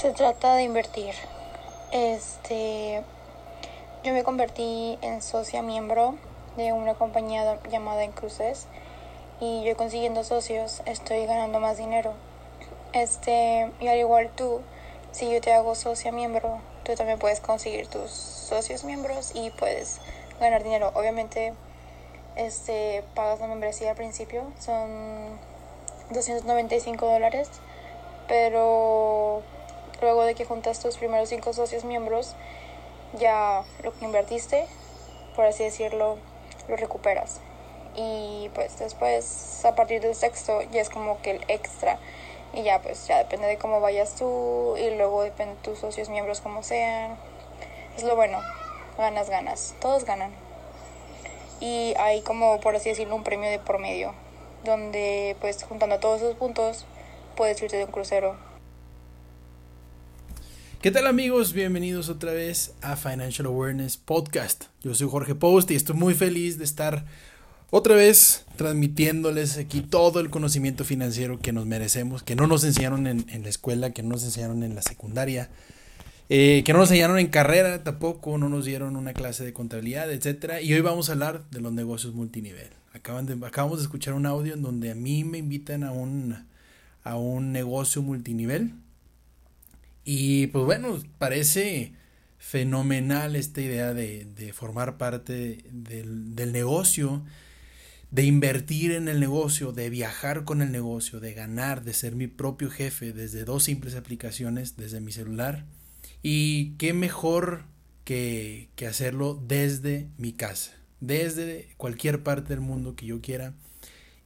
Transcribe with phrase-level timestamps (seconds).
[0.00, 1.14] Se trata de invertir.
[1.92, 3.02] Este,
[4.02, 6.14] yo me convertí en socia miembro
[6.56, 8.66] de una compañía llamada Cruces
[9.40, 12.14] y yo consiguiendo socios estoy ganando más dinero.
[12.94, 14.62] Este, y al igual tú,
[15.12, 20.00] si yo te hago socia miembro, tú también puedes conseguir tus socios miembros y puedes
[20.40, 20.92] ganar dinero.
[20.94, 21.52] Obviamente,
[22.36, 25.38] este, pagas la membresía al principio, son
[26.08, 27.50] 295 dólares,
[28.28, 29.42] pero
[30.00, 32.34] luego de que juntas tus primeros cinco socios miembros,
[33.18, 34.66] ya lo que invertiste,
[35.34, 36.18] por así decirlo,
[36.68, 37.40] lo recuperas.
[37.96, 41.98] Y pues después, a partir del sexto, ya es como que el extra.
[42.52, 46.08] Y ya pues ya depende de cómo vayas tú y luego depende de tus socios
[46.08, 47.16] miembros como sean.
[47.96, 48.40] Es lo bueno,
[48.96, 50.32] ganas, ganas, todos ganan.
[51.60, 54.14] Y hay como, por así decirlo, un premio de por medio,
[54.64, 56.86] donde pues juntando todos esos puntos
[57.36, 58.49] puedes irte de un crucero
[60.82, 61.52] ¿Qué tal amigos?
[61.52, 64.64] Bienvenidos otra vez a Financial Awareness Podcast.
[64.82, 67.04] Yo soy Jorge Post y estoy muy feliz de estar
[67.68, 73.06] otra vez transmitiéndoles aquí todo el conocimiento financiero que nos merecemos, que no nos enseñaron
[73.06, 75.50] en, la escuela, que no nos enseñaron en la secundaria,
[76.30, 80.10] eh, que no nos enseñaron en carrera tampoco, no nos dieron una clase de contabilidad,
[80.10, 80.62] etc.
[80.62, 82.70] Y hoy vamos a hablar de los negocios multinivel.
[82.94, 86.46] Acaban de, acabamos de escuchar un audio en donde a mí me invitan a un,
[87.04, 88.72] a un negocio multinivel
[90.04, 91.92] y pues bueno, parece
[92.38, 97.22] fenomenal esta idea de, formar parte del, del, negocio,
[98.10, 102.26] de invertir en el negocio, de viajar con el negocio, de ganar, de ser mi
[102.26, 105.66] propio jefe desde dos simples aplicaciones, desde mi celular.
[106.22, 107.64] Y qué mejor
[108.04, 113.54] que, que hacerlo desde mi casa, desde cualquier parte del mundo que yo quiera.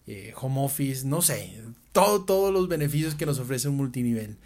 [0.07, 4.37] Eh, home office, no sé, todo, todos los beneficios que nos ofrece un multinivel.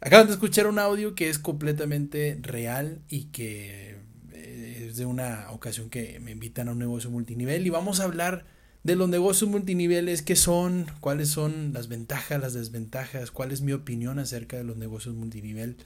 [0.00, 3.96] Acaban de escuchar un audio que es completamente real y que
[4.32, 8.04] eh, es de una ocasión que me invitan a un negocio multinivel y vamos a
[8.04, 8.46] hablar
[8.82, 13.72] de los negocios multiniveles, qué son, cuáles son las ventajas, las desventajas, cuál es mi
[13.72, 15.76] opinión acerca de los negocios multinivel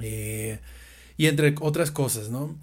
[0.00, 0.60] eh,
[1.18, 2.56] y entre otras cosas, ¿no?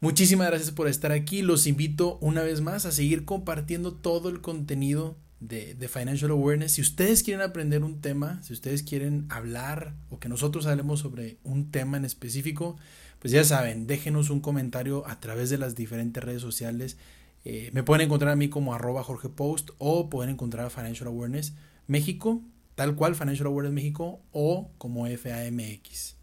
[0.00, 1.42] Muchísimas gracias por estar aquí.
[1.42, 6.72] Los invito una vez más a seguir compartiendo todo el contenido de, Financial Awareness.
[6.72, 11.38] Si ustedes quieren aprender un tema, si ustedes quieren hablar o que nosotros hablemos sobre
[11.44, 12.76] un tema en específico,
[13.18, 16.96] pues ya saben, déjenos un comentario a través de las diferentes redes sociales.
[17.44, 21.06] Eh, me pueden encontrar a mí como arroba Jorge Post o pueden encontrar a Financial
[21.06, 21.54] Awareness
[21.86, 22.42] México,
[22.74, 26.16] tal cual Financial Awareness México o como FAMX.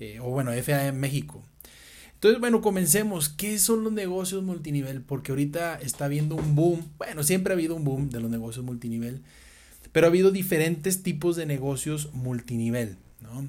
[0.00, 1.44] Eh, o bueno, FAM México.
[2.18, 3.28] Entonces, bueno, comencemos.
[3.28, 5.02] ¿Qué son los negocios multinivel?
[5.02, 6.90] Porque ahorita está habiendo un boom.
[6.98, 9.22] Bueno, siempre ha habido un boom de los negocios multinivel.
[9.92, 13.48] Pero ha habido diferentes tipos de negocios multinivel, ¿no?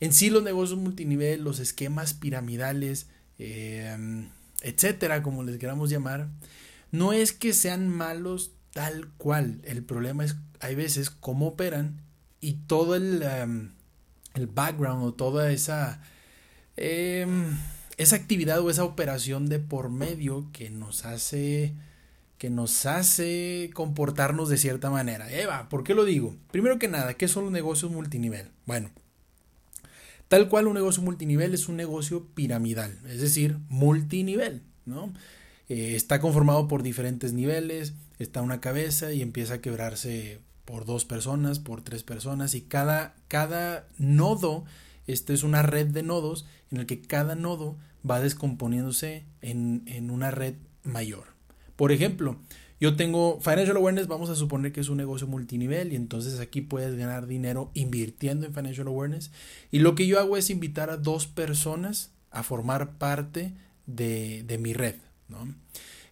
[0.00, 3.06] En sí, los negocios multinivel, los esquemas piramidales,
[3.38, 4.30] em,
[4.62, 6.28] etcétera, como les queramos llamar,
[6.92, 9.60] no es que sean malos tal cual.
[9.64, 12.00] El problema es, hay veces, cómo operan
[12.40, 13.72] y todo el, em,
[14.32, 16.00] el background o toda esa.
[16.78, 17.26] Eh,
[17.96, 21.74] esa actividad o esa operación de por medio que nos hace
[22.38, 25.32] que nos hace comportarnos de cierta manera.
[25.32, 26.36] Eva, ¿por qué lo digo?
[26.50, 28.50] Primero que nada, ¿qué son los negocios multinivel?
[28.66, 28.90] Bueno,
[30.28, 35.14] tal cual un negocio multinivel es un negocio piramidal, es decir, multinivel, ¿no?
[35.68, 41.04] Eh, está conformado por diferentes niveles, está una cabeza y empieza a quebrarse por dos
[41.04, 44.64] personas, por tres personas y cada, cada nodo
[45.06, 47.76] esta es una red de nodos en el que cada nodo
[48.08, 51.24] va descomponiéndose en, una red mayor.
[51.76, 52.36] Por ejemplo,
[52.80, 56.60] yo tengo Financial Awareness, vamos a suponer que es un negocio multinivel y entonces aquí
[56.60, 59.30] puedes ganar dinero invirtiendo en Financial Awareness.
[59.70, 63.54] Y lo que yo hago es invitar a dos personas a formar parte
[63.86, 64.96] de, mi red.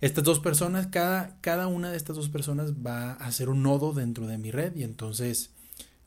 [0.01, 3.93] Estas dos personas, cada, cada una de estas dos personas va a ser un nodo
[3.93, 5.51] dentro de mi red y entonces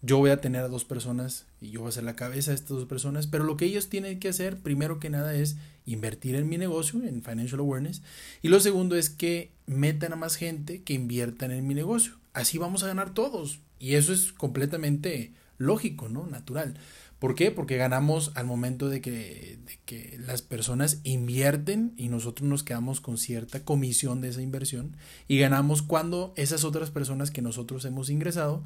[0.01, 2.55] yo voy a tener a dos personas y yo voy a ser la cabeza de
[2.55, 6.35] estas dos personas, pero lo que ellos tienen que hacer, primero que nada, es invertir
[6.35, 8.01] en mi negocio, en Financial Awareness,
[8.41, 12.13] y lo segundo es que metan a más gente que inviertan en mi negocio.
[12.33, 13.59] Así vamos a ganar todos.
[13.79, 16.27] Y eso es completamente lógico, ¿no?
[16.27, 16.75] Natural.
[17.19, 17.49] ¿Por qué?
[17.49, 23.01] Porque ganamos al momento de que, de que, las personas invierten y nosotros nos quedamos
[23.01, 24.95] con cierta comisión de esa inversión
[25.27, 28.63] y ganamos cuando esas otras personas que nosotros hemos ingresado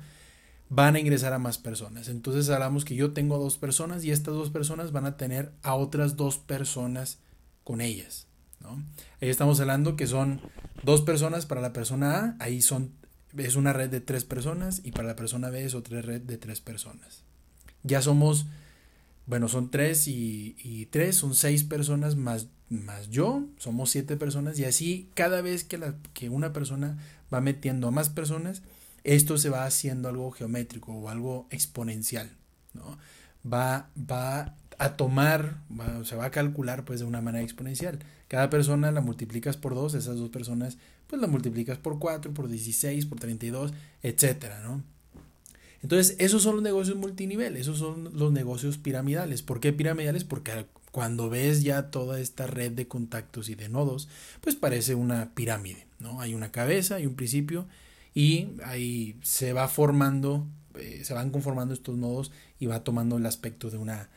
[0.74, 2.08] van a ingresar a más personas.
[2.08, 5.76] Entonces hablamos que yo tengo dos personas y estas dos personas van a tener a
[5.76, 7.20] otras dos personas
[7.66, 8.28] con ellas.
[8.62, 8.82] ¿no?
[9.22, 10.40] Ahí estamos hablando que son
[10.84, 12.94] dos personas para la persona A, ahí son,
[13.36, 16.38] es una red de tres personas y para la persona B es otra red de
[16.38, 17.26] tres personas.
[17.84, 18.46] Ya somos
[19.26, 24.66] bueno, son tres y, tres, son seis personas más, más yo, somos siete personas y
[24.66, 26.98] así cada vez que, la, que una persona
[27.34, 28.62] va metiendo a más personas,
[29.04, 32.30] esto se va haciendo algo geométrico o algo exponencial,
[32.74, 32.98] ¿no?
[33.52, 35.62] Va, va a tomar,
[36.04, 38.00] se va a calcular pues de una manera exponencial.
[38.28, 40.78] Cada persona la multiplicas por dos, esas dos personas
[41.12, 44.82] pues la multiplicas por cuatro, por 16, por 32, etcétera, ¿no?
[45.84, 49.42] Entonces, esos son los negocios multinivel, esos son los negocios piramidales.
[49.42, 50.24] ¿Por qué piramidales?
[50.24, 54.08] Porque cuando ves ya toda esta red de contactos y de nodos,
[54.40, 56.22] pues parece una pirámide, ¿no?
[56.22, 57.68] Hay una cabeza, hay un principio
[58.14, 60.48] y ahí se va formando,
[60.80, 64.10] eh, se van conformando estos nodos y va tomando el aspecto de una,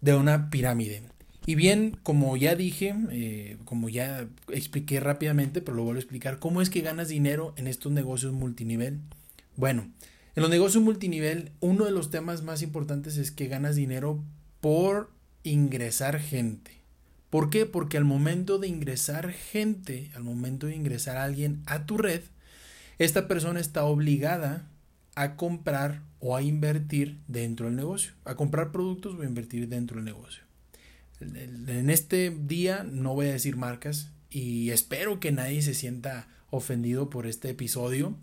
[0.00, 1.02] de una pirámide.
[1.46, 6.38] Y bien, como ya dije, eh, como ya expliqué rápidamente, pero lo vuelvo a explicar,
[6.38, 9.00] ¿cómo es que ganas dinero en estos negocios multinivel?
[9.56, 9.90] Bueno,
[10.36, 14.24] en los negocios multinivel, uno de los temas más importantes es que ganas dinero
[14.60, 15.10] por
[15.42, 16.72] ingresar gente.
[17.28, 17.66] ¿Por qué?
[17.66, 22.22] Porque al momento de ingresar gente, al momento de ingresar a alguien a tu red,
[22.98, 24.68] esta persona está obligada
[25.14, 29.96] a comprar o a invertir dentro del negocio, a comprar productos o a invertir dentro
[29.96, 30.42] del negocio.
[31.20, 37.08] En este día no voy a decir marcas y espero que nadie se sienta ofendido
[37.08, 38.16] por este episodio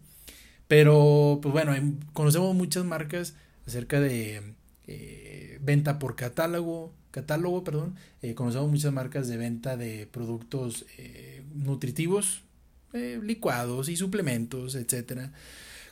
[0.71, 1.74] pero, pues bueno,
[2.13, 3.35] conocemos muchas marcas
[3.67, 4.53] acerca de
[4.88, 7.95] eh, venta por catálogo, catálogo, perdón.
[8.21, 12.44] Eh, conocemos muchas marcas de venta de productos eh, nutritivos,
[12.93, 15.33] licuados y suplementos, etcétera.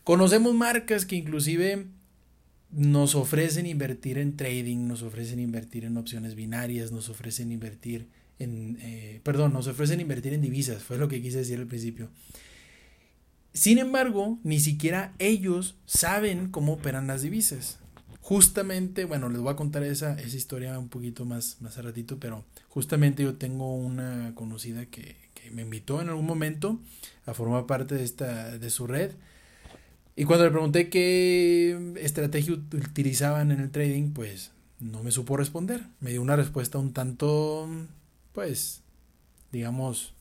[0.03, 1.87] Conocemos marcas que inclusive
[2.71, 8.07] nos ofrecen invertir en trading, nos ofrecen invertir en opciones binarias, nos ofrecen invertir
[8.39, 12.09] en, perdón, nos ofrecen invertir en divisas, fue lo que quise decir al principio.
[13.53, 17.79] Sin embargo, ni siquiera ellos saben cómo operan las divisas.
[18.21, 22.19] Justamente, bueno, les voy a contar esa, esa historia un poquito más, más a ratito,
[22.19, 25.15] pero justamente yo tengo una conocida que
[25.51, 26.79] me invitó en algún momento
[27.25, 29.11] a formar parte de, esta, de su red.
[30.15, 35.85] Y cuando le pregunté qué estrategia utilizaban en el trading, pues no me supo responder.
[35.99, 37.69] Me dio una respuesta un tanto,
[38.33, 38.81] pues,
[39.51, 40.13] digamos,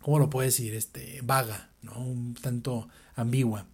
[0.00, 0.74] ¿cómo lo puedo decir?
[0.74, 1.98] Este, vaga, ¿no?
[1.98, 3.66] Un tanto ambigua.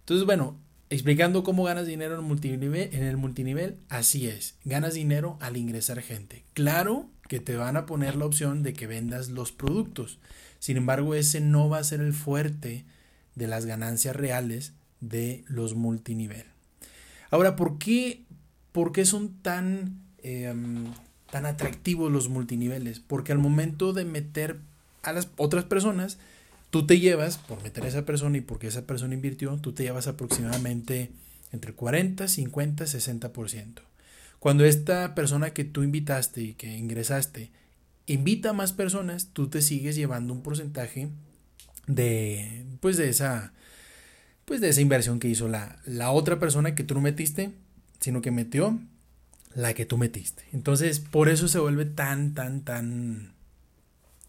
[0.00, 0.56] Entonces, bueno,
[0.90, 5.56] explicando cómo ganas dinero en el multinivel, en el multinivel, así es, ganas dinero al
[5.56, 6.44] ingresar gente.
[6.52, 10.18] Claro que te van a poner la opción de que vendas los productos.
[10.58, 12.84] Sin embargo, ese no va a ser el fuerte
[13.34, 16.44] de las ganancias reales de los multinivel.
[17.30, 18.22] Ahora, ¿por qué,
[18.72, 20.86] por qué son tan, em,
[21.30, 23.00] tan atractivos los multiniveles?
[23.00, 24.60] Porque al momento de meter
[25.02, 26.18] a las otras personas,
[26.70, 29.82] tú te llevas, por meter a esa persona y porque esa persona invirtió, tú te
[29.82, 31.10] llevas aproximadamente
[31.52, 33.82] entre 40, 50, 60%.
[34.44, 37.50] Cuando esta persona que tú invitaste y que ingresaste
[38.04, 41.08] invita a más personas, tú te sigues llevando un porcentaje
[41.86, 43.54] de pues de esa
[44.44, 47.52] pues de esa inversión que hizo la, la otra persona que tú no metiste,
[48.00, 48.78] sino que metió
[49.54, 50.44] la que tú metiste.
[50.52, 53.32] Entonces, por eso se vuelve tan tan tan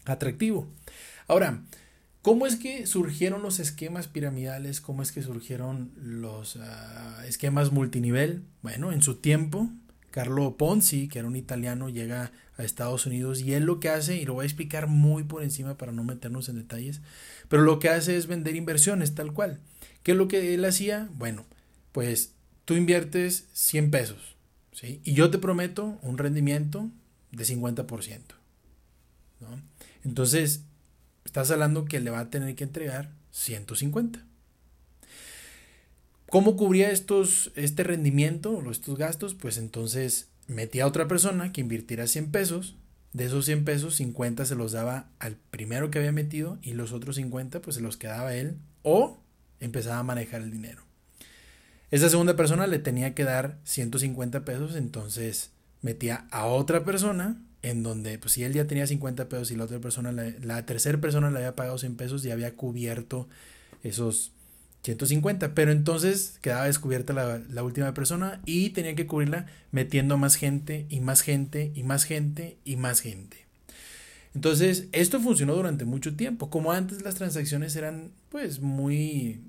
[0.06, 0.66] atractivo.
[1.28, 1.60] Ahora,
[2.22, 4.80] ¿cómo es que surgieron los esquemas piramidales?
[4.80, 8.44] ¿Cómo es que surgieron los ah, esquemas multinivel?
[8.62, 9.68] Bueno, en su tiempo,
[10.16, 14.16] Carlo Ponzi, que era un italiano, llega a Estados Unidos y él lo que hace,
[14.16, 17.02] y lo voy a explicar muy por encima para no meternos en detalles,
[17.50, 19.60] pero lo que hace es vender inversiones tal cual.
[20.02, 21.10] ¿Qué es lo que él hacía?
[21.16, 21.44] Bueno,
[21.92, 22.32] pues
[22.64, 24.36] tú inviertes 100 pesos,
[24.72, 25.02] ¿sí?
[25.04, 26.90] Y yo te prometo un rendimiento
[27.30, 28.20] de 50%,
[29.40, 29.60] ¿no?
[30.02, 30.62] Entonces,
[31.26, 34.24] estás hablando que le va a tener que entregar 150.
[36.36, 39.32] ¿Cómo cubría estos, este rendimiento o estos gastos?
[39.32, 42.76] Pues entonces metía a otra persona que invirtiera 100 pesos.
[43.14, 46.92] De esos 100 pesos, 50 se los daba al primero que había metido y los
[46.92, 49.18] otros 50 pues se los quedaba él o
[49.60, 50.82] empezaba a manejar el dinero.
[51.90, 57.82] Esa segunda persona le tenía que dar 150 pesos, entonces metía a otra persona en
[57.82, 61.30] donde, pues si él ya tenía 50 pesos y la otra persona, la, tercera persona
[61.30, 63.26] le había pagado 100 pesos y había cubierto
[63.82, 64.32] esos
[64.86, 70.86] 150, pero entonces quedaba descubierta la, última persona y tenía que cubrirla metiendo más gente
[70.88, 73.46] y más gente y más gente y más gente.
[74.34, 76.50] Entonces, esto funcionó durante mucho tiempo.
[76.50, 79.40] Como antes las transacciones eran pues muy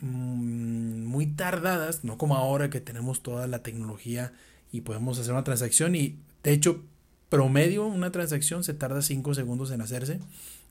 [0.00, 4.32] mm, muy tardadas, no como ahora que tenemos toda la tecnología
[4.72, 6.82] y podemos hacer una transacción y de hecho
[7.28, 10.18] promedio una transacción se tarda 5 segundos en hacerse.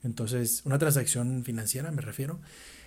[0.04, 2.38] Entonces, una transacción financiera me refiero.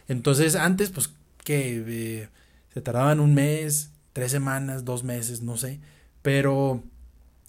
[0.07, 1.11] Entonces, antes, pues,
[1.43, 2.29] que eh,
[2.73, 5.79] se tardaban un mes, tres semanas, dos meses, no sé.
[6.21, 6.83] Pero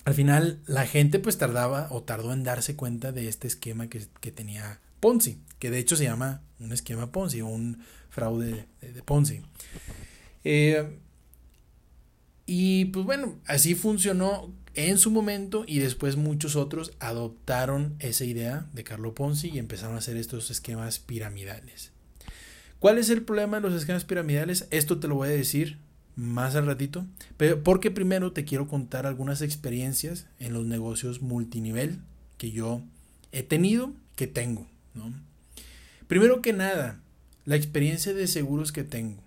[0.05, 4.33] al final la gente pues tardaba o tardó en darse cuenta de este esquema que,
[4.33, 9.41] tenía Ponzi, que de hecho se llama un esquema Ponzi o un fraude de, Ponzi.
[10.45, 10.99] Eh,
[12.47, 18.67] y pues bueno, así funcionó en su momento y después muchos otros adoptaron esa idea
[18.73, 21.94] de Carlo Ponzi y empezaron a hacer estos esquemas piramidales.
[22.85, 24.69] ¿Cuál es el problema de los esquemas piramidales?
[24.71, 25.79] Esto te lo voy a decir
[26.17, 27.07] más al ratito,
[27.39, 32.01] pero porque primero te quiero contar algunas experiencias en los negocios multinivel
[32.37, 32.83] que yo
[33.33, 34.67] he tenido, que tengo,
[36.09, 37.01] Primero que nada,
[37.47, 39.23] la experiencia de seguros que tengo.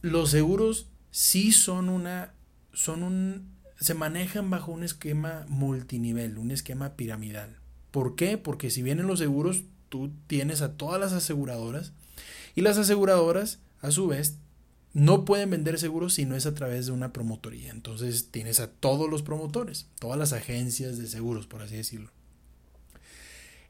[0.00, 2.34] Los seguros sí son una
[2.72, 3.48] son un
[3.80, 7.56] se manejan bajo un esquema multinivel, un esquema piramidal.
[7.90, 8.38] ¿Por qué?
[8.38, 11.92] Porque si vienen los seguros, tú tienes a todas las aseguradoras
[12.54, 14.38] y las aseguradoras a su vez
[14.92, 17.70] no pueden vender seguros si no es a través de una promotoría.
[17.70, 22.10] Entonces tienes a todos los promotores, todas las agencias de seguros, por así decirlo.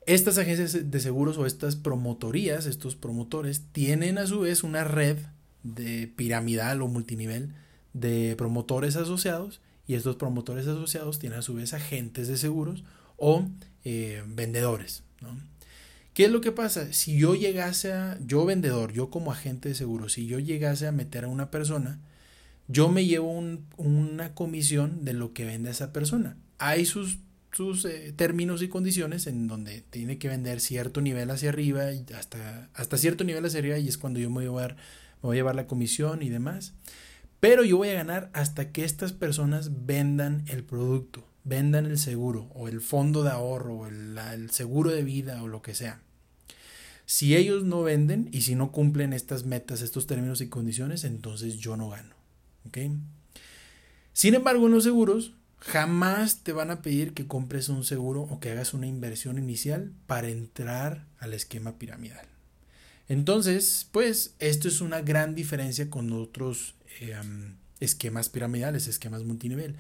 [0.06, 5.16] Estas agencias de seguros o estas promotorías, estos promotores, tienen a su vez una red
[5.62, 7.54] de piramidal o multinivel
[7.94, 12.84] de promotores asociados y estos promotores asociados tienen a su vez agentes de seguros
[13.16, 13.46] o
[13.84, 15.04] eh, vendedores.
[16.14, 16.92] ¿Qué es lo que pasa?
[16.92, 20.92] Si yo llegase a, yo vendedor, yo como agente de seguros, si yo llegase a
[20.92, 21.99] meter a una persona,
[22.68, 23.33] yo me llevo
[23.76, 26.37] una comisión de lo que vende esa persona.
[26.59, 27.18] Hay sus,
[27.50, 32.04] sus eh, términos y condiciones en donde tiene que vender cierto nivel hacia arriba, y
[32.16, 34.76] hasta, hasta cierto nivel hacia arriba, y es cuando yo voy a llevar,
[35.21, 36.75] me voy a llevar la comisión y demás.
[37.40, 42.50] Pero yo voy a ganar hasta que estas personas vendan el producto vendan el seguro
[42.54, 46.00] o el fondo de ahorro o el, seguro de vida o lo que sea.
[47.06, 51.58] Si ellos no venden y si no cumplen estas metas, estos términos y condiciones, entonces
[51.58, 52.14] yo no gano.
[54.14, 58.40] Sin embargo, en los seguros jamás te van a pedir que compres un seguro o
[58.40, 62.26] que hagas una inversión inicial para entrar al esquema piramidal.
[63.08, 67.14] Entonces, pues esto es una gran diferencia con otros eh,
[67.80, 69.76] esquemas piramidales, esquemas multinivel.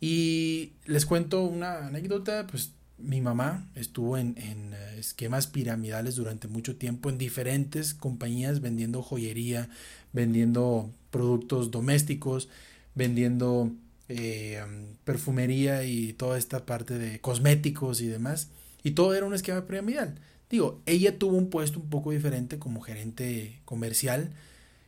[0.00, 6.76] Y les cuento una anécdota, pues mi mamá estuvo en, eh, esquemas piramidales durante mucho
[6.76, 9.68] tiempo en diferentes compañías vendiendo joyería,
[10.12, 12.48] vendiendo productos domésticos,
[12.94, 13.72] vendiendo
[14.08, 14.62] eh,
[15.04, 18.48] perfumería y toda esta parte de cosméticos y demás.
[18.82, 20.18] Y todo era un esquema piramidal.
[20.48, 24.30] Digo, ella tuvo un puesto un poco diferente como gerente comercial,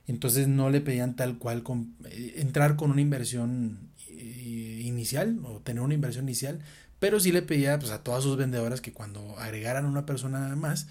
[0.06, 1.64] entonces no le pedían tal cual
[2.04, 3.78] eh, entrar con una inversión
[4.10, 6.60] inicial o tener una inversión inicial,
[6.98, 10.88] pero sí le pedía pues, a todas sus vendedoras que cuando agregaran una persona más,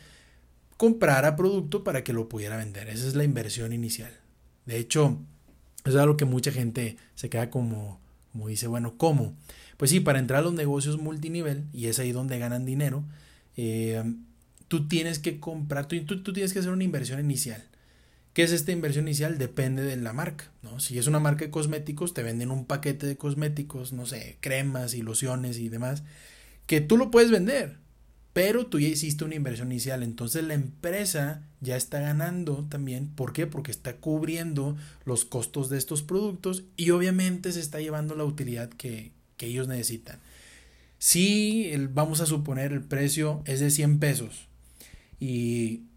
[0.78, 2.88] comprara producto para que lo pudiera vender.
[2.88, 4.12] Esa es la inversión inicial.
[4.66, 5.20] De hecho,
[5.86, 8.00] es algo que mucha gente se queda como,
[8.32, 9.36] como dice, bueno, ¿cómo?
[9.78, 13.04] Pues sí, para entrar a los negocios multinivel, y es ahí donde ganan dinero,
[13.56, 14.04] eh,
[14.68, 17.64] tú tienes que comprar, tú, tú, tienes que hacer una inversión inicial.
[18.38, 19.40] ¿Qué es esta inversión inicial?
[19.40, 20.80] Depende de la marca, ¿no?
[20.80, 24.94] Si es una marca de cosméticos, te venden un paquete de cosméticos, no sé, cremas
[24.94, 26.04] y lociones y demás,
[26.68, 27.80] que tú lo puedes vender,
[28.34, 33.34] pero tú ya hiciste una inversión inicial, entonces la empresa ya está ganando también, ¿por
[33.34, 33.48] qué?
[33.48, 38.70] Porque está cubriendo los costos de estos productos y obviamente se está llevando la utilidad
[38.70, 40.20] que, que ellos necesitan.
[41.00, 44.48] Si vamos a suponer el precio es de 100 pesos
[45.20, 45.88] y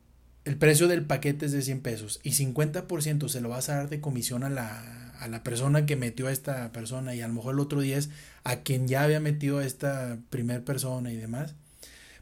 [0.44, 3.88] el precio del paquete es de 100 pesos y 50% se lo vas a dar
[3.90, 7.34] de comisión a la, a la persona que metió a esta persona y a lo
[7.34, 8.08] mejor el otro 10
[8.44, 11.54] a quien ya había metido a esta primer persona y demás,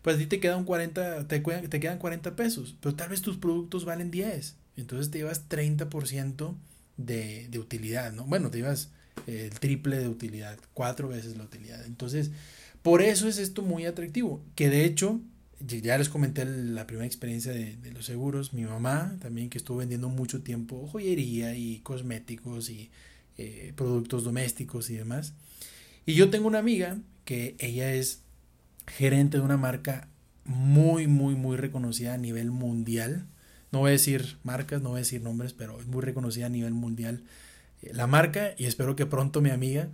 [0.03, 3.37] pues a ti te quedan 40, te, te quedan 40 pesos, pero tal vez tus
[3.37, 6.55] productos valen 10, entonces te llevas 30%
[6.97, 8.25] de, de utilidad, ¿no?
[8.25, 8.91] Bueno, te llevas
[9.27, 11.85] el triple de utilidad, cuatro veces la utilidad.
[11.87, 12.31] Entonces,
[12.83, 15.21] por eso es esto muy atractivo, que de hecho
[15.61, 18.53] ya les comenté la primera experiencia de, los seguros.
[18.53, 22.91] Mi mamá también que estuvo vendiendo mucho tiempo joyería y cosméticos y
[23.37, 25.35] eh, productos domésticos y demás.
[26.07, 28.23] Y yo tengo una amiga que ella es
[28.87, 30.09] gerente de una marca
[30.45, 33.27] muy, muy, muy reconocida a nivel mundial.
[33.71, 36.51] No voy a decir marcas, no voy a decir nombres, pero es muy reconocida a
[36.51, 37.23] nivel mundial
[37.83, 39.91] eh, la marca y espero que pronto mi amiga.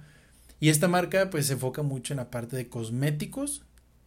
[0.60, 3.64] Y esta marca pues se enfoca mucho en la parte de cosméticos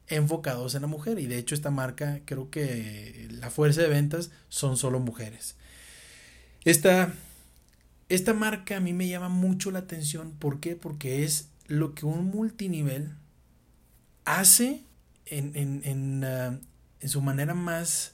[0.07, 1.19] enfocados en la mujer.
[1.19, 5.55] Y de hecho esta marca creo que la fuerza de ventas son solo mujeres.
[6.63, 7.13] Esta,
[8.09, 10.31] esta marca a mí me llama mucho la atención.
[10.31, 10.75] ¿Por qué?
[10.75, 13.15] Porque es lo que un multinivel
[14.25, 14.83] hace
[15.25, 16.59] en, en, en, ah,
[16.99, 18.13] en su manera más,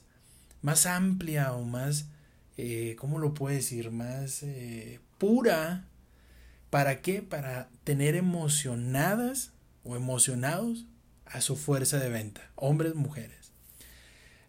[0.62, 2.06] más amplia o más,
[2.56, 3.90] eh, ¿cómo lo puedo decir?
[3.90, 5.88] Más eh, pura.
[6.70, 7.22] ¿Para qué?
[7.22, 9.52] Para tener emocionadas
[9.84, 10.86] o emocionados
[11.34, 13.52] a su fuerza de venta, hombres, mujeres.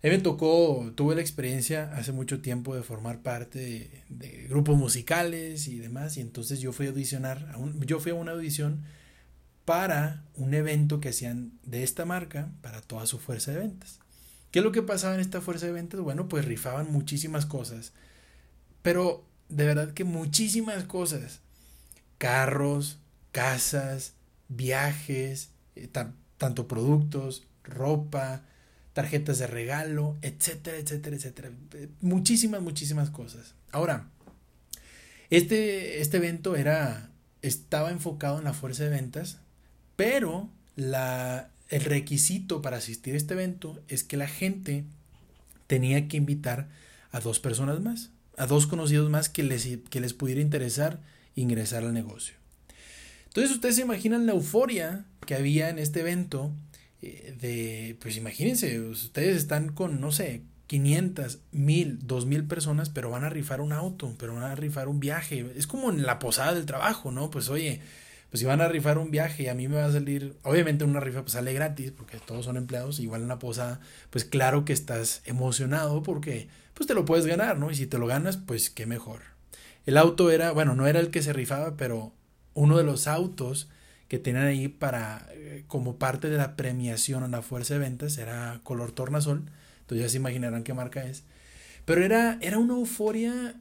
[0.03, 5.67] A me tocó, tuve la experiencia hace mucho tiempo de formar parte de, grupos musicales
[5.67, 8.83] y demás, y entonces yo fui a audicionar, yo fui a una audición
[9.65, 13.99] para un evento que hacían de esta marca para toda su fuerza de ventas.
[14.51, 15.99] ¿Qué es lo que pasaba en esta fuerza de ventas?
[16.01, 17.93] Bueno, pues rifaban muchísimas cosas,
[18.83, 21.41] pero de verdad que muchísimas cosas.
[22.19, 22.99] Carros,
[23.31, 24.13] casas,
[24.49, 25.87] viajes, eh,
[26.45, 28.43] tanto productos, ropa,
[28.93, 31.51] tarjetas de regalo, etcétera, etcétera, etcétera.
[32.01, 33.55] Muchísimas, muchísimas cosas.
[33.71, 34.09] Ahora,
[35.31, 37.09] este, este evento era,
[37.41, 39.39] estaba enfocado en la fuerza de ventas,
[39.95, 44.83] pero la, el requisito para asistir a este evento es que la gente
[45.65, 46.69] tenía que invitar
[47.11, 50.99] a dos personas más, a dos conocidos más que les, que les pudiera interesar
[51.33, 52.35] ingresar al negocio.
[53.35, 56.53] Entonces ustedes se imaginan la euforia que había en este evento
[57.01, 63.25] eh, de, pues imagínense, ustedes están con, no sé, 500, 1000, 2000 personas, pero van
[63.25, 65.51] a rifar un auto, pero van a rifar un viaje.
[65.57, 67.29] Es como en la posada del trabajo, ¿no?
[67.29, 67.81] Pues oye,
[68.29, 70.85] pues si van a rifar un viaje y a mí me va a salir, obviamente
[70.85, 74.63] una rifa pues sale gratis porque todos son empleados, igual en la posada, pues claro
[74.63, 77.69] que estás emocionado porque pues te lo puedes ganar, ¿no?
[77.69, 79.23] Y si te lo ganas, pues qué mejor.
[79.85, 82.13] El auto era, bueno, no era el que se rifaba, pero
[82.55, 83.69] uno de los autos
[84.07, 88.17] que tenían ahí para, eh, como parte de la premiación a la fuerza de ventas,
[88.17, 89.43] era color tornasol,
[89.81, 91.23] entonces ya se imaginarán qué marca es,
[91.85, 93.55] pero era, era una euforia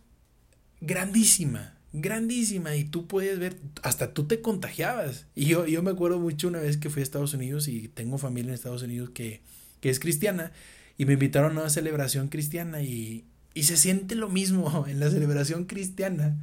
[0.81, 6.19] grandísima, grandísima, y tú puedes ver, hasta tú te contagiabas, y yo, yo me acuerdo
[6.19, 9.43] mucho una vez que fui a Estados Unidos y tengo familia en Estados Unidos que,
[9.81, 10.53] que es cristiana,
[10.99, 13.25] y me invitaron a una celebración cristiana y,
[13.55, 16.37] y se siente lo mismo en la celebración cristiana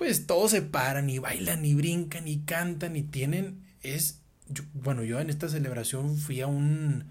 [0.00, 4.22] pues todos se paran y bailan y brincan y cantan y tienen, es,
[4.72, 7.04] bueno, yo en esta celebración fui a un,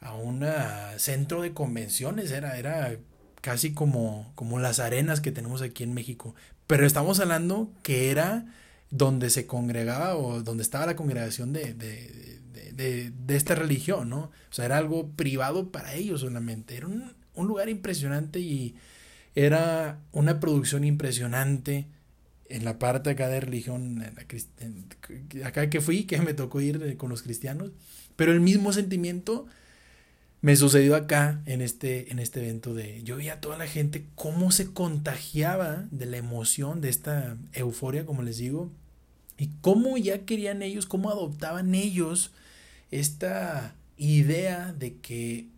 [0.00, 2.96] a centro de convenciones, era, era
[3.40, 6.36] casi como, como las arenas que tenemos aquí en México,
[6.68, 8.46] pero estamos hablando que era
[8.90, 12.38] donde se congregaba o donde estaba la congregación de, de,
[12.72, 14.20] de, de esta religión, ¿no?
[14.20, 18.76] O sea, era algo privado para ellos solamente, era un, un lugar impresionante y
[19.34, 21.88] era una producción impresionante
[22.50, 24.04] en la parte acá de religión,
[25.44, 27.70] acá que fui, que me tocó ir eh, con los cristianos,
[28.16, 29.46] pero el mismo sentimiento
[30.42, 34.06] me sucedió acá en este, en este evento de, yo veía a toda la gente
[34.14, 38.70] cómo se contagiaba de la emoción, de esta euforia, como les digo,
[39.38, 42.32] y cómo ya querían ellos, cómo adoptaban ellos
[42.90, 45.48] esta idea de que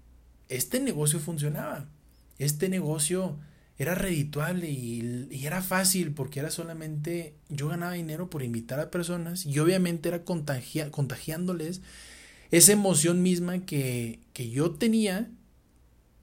[0.49, 1.89] este negocio funcionaba,
[2.39, 3.39] este negocio
[3.83, 9.47] era redituable y, era fácil porque era solamente yo ganaba dinero por invitar a personas
[9.47, 11.81] y obviamente era contagiándoles
[12.51, 15.31] esa emoción misma que, que yo tenía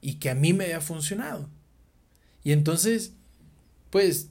[0.02, 1.50] y que a mí me había funcionado.
[2.44, 3.14] Y entonces,
[3.90, 4.30] pues,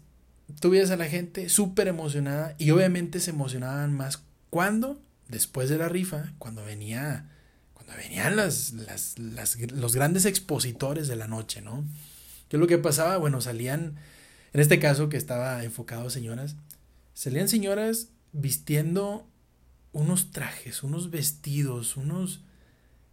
[0.60, 5.88] tú a la gente súper emocionada y obviamente se emocionaban más cuando, después de la
[5.88, 7.28] rifa, cuando venía,
[7.74, 11.84] cuando venían las, las, las, los grandes expositores de la noche, ¿no?
[12.48, 13.16] ¿Qué es lo que pasaba?
[13.18, 13.96] Bueno, salían,
[14.52, 16.56] en este caso que estaba enfocado a señoras,
[17.14, 19.26] salían señoras vistiendo
[19.92, 22.42] unos trajes, unos vestidos, unos,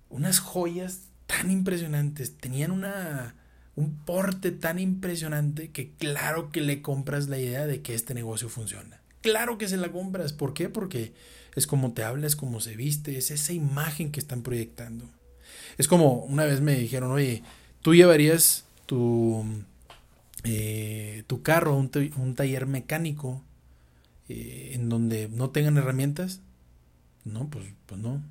[0.09, 3.35] unas joyas tan impresionantes, tenían una,
[3.75, 8.49] un porte tan impresionante que claro que le compras la idea de que este negocio
[8.49, 9.01] funciona.
[9.21, 10.33] Claro que se la compras.
[10.33, 10.69] ¿Por qué?
[10.69, 11.13] Porque
[11.55, 15.09] es como te habla, es como se viste, es esa imagen que están proyectando.
[15.77, 17.43] Es como una vez me dijeron, oye,
[17.81, 19.45] tú llevarías tu,
[20.43, 23.43] eh, tu carro, un, un taller mecánico
[24.29, 26.41] eh, en donde no tengan herramientas?
[27.23, 28.23] No, pues, pues no.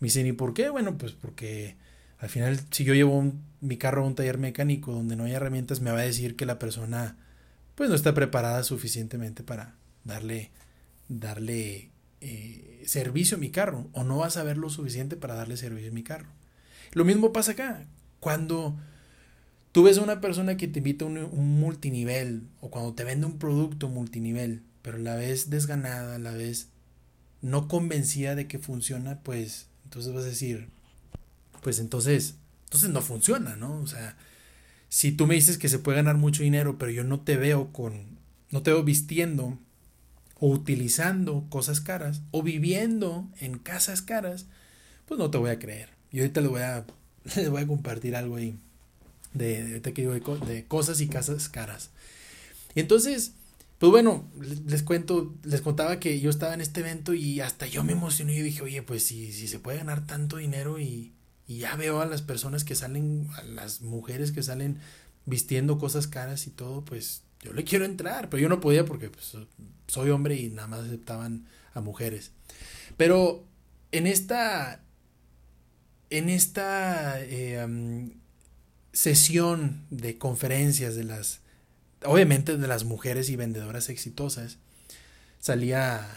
[0.00, 0.68] Me dicen, ¿y por qué?
[0.68, 1.76] Bueno, pues porque
[2.18, 5.80] al final si yo llevo mi carro a un taller mecánico donde no hay herramientas,
[5.80, 7.16] me va a decir que la persona
[7.74, 10.50] pues no está preparada suficientemente para darle,
[11.08, 15.56] darle eh, servicio a mi carro o no va a saber lo suficiente para darle
[15.56, 16.28] servicio a mi carro.
[16.92, 17.86] Lo mismo pasa acá.
[18.20, 18.78] Cuando
[19.76, 23.26] Tú ves a una persona que te invita a un, multinivel o cuando te vende
[23.26, 26.68] un producto multinivel, pero la ves desganada, la ves
[27.42, 30.70] no convencida de que funciona, pues entonces vas a decir,
[31.60, 33.78] pues entonces, entonces no funciona, ¿no?
[33.82, 34.16] O sea,
[34.88, 37.70] si tú me dices que se puede ganar mucho dinero, pero yo no te veo
[37.74, 38.06] con,
[38.50, 39.58] no te veo vistiendo
[40.40, 44.46] o utilizando cosas caras o viviendo en casas caras,
[45.04, 45.90] pues no te voy a creer.
[46.10, 46.86] Y ahorita le voy a,
[47.36, 48.58] le voy a compartir algo ahí
[49.36, 51.90] de, de, cosas y casas caras.
[52.74, 53.32] Y entonces,
[53.78, 54.24] Pues bueno,
[54.66, 58.34] les cuento, les contaba que yo estaba en este evento y hasta yo me emocioné
[58.34, 61.12] y dije, oye, pues si, si se puede ganar tanto dinero y,
[61.46, 64.78] y ya veo a las personas que salen, a las mujeres que salen
[65.26, 69.10] vistiendo cosas caras y todo, pues yo le quiero entrar, pero yo no podía porque
[69.10, 69.36] pues,
[69.88, 72.32] soy hombre y nada más aceptaban a mujeres.
[72.96, 73.44] Pero
[73.92, 74.80] en esta,
[76.08, 78.10] en esta eh,
[78.96, 81.40] sesión de conferencias de las,
[82.02, 84.56] obviamente de las mujeres y vendedoras exitosas,
[85.38, 86.08] salía,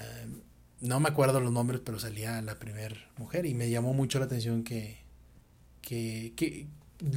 [0.80, 4.26] no me acuerdo los nombres, pero salía la primera mujer y me llamó mucho la
[4.26, 5.00] atención que,
[5.82, 6.68] que, que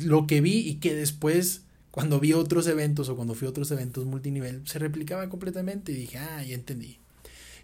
[0.03, 3.70] lo que vi y que después cuando vi otros eventos o cuando fui a otros
[3.70, 6.98] eventos multinivel, se replicaba completamente y dije, ah, ya entendí.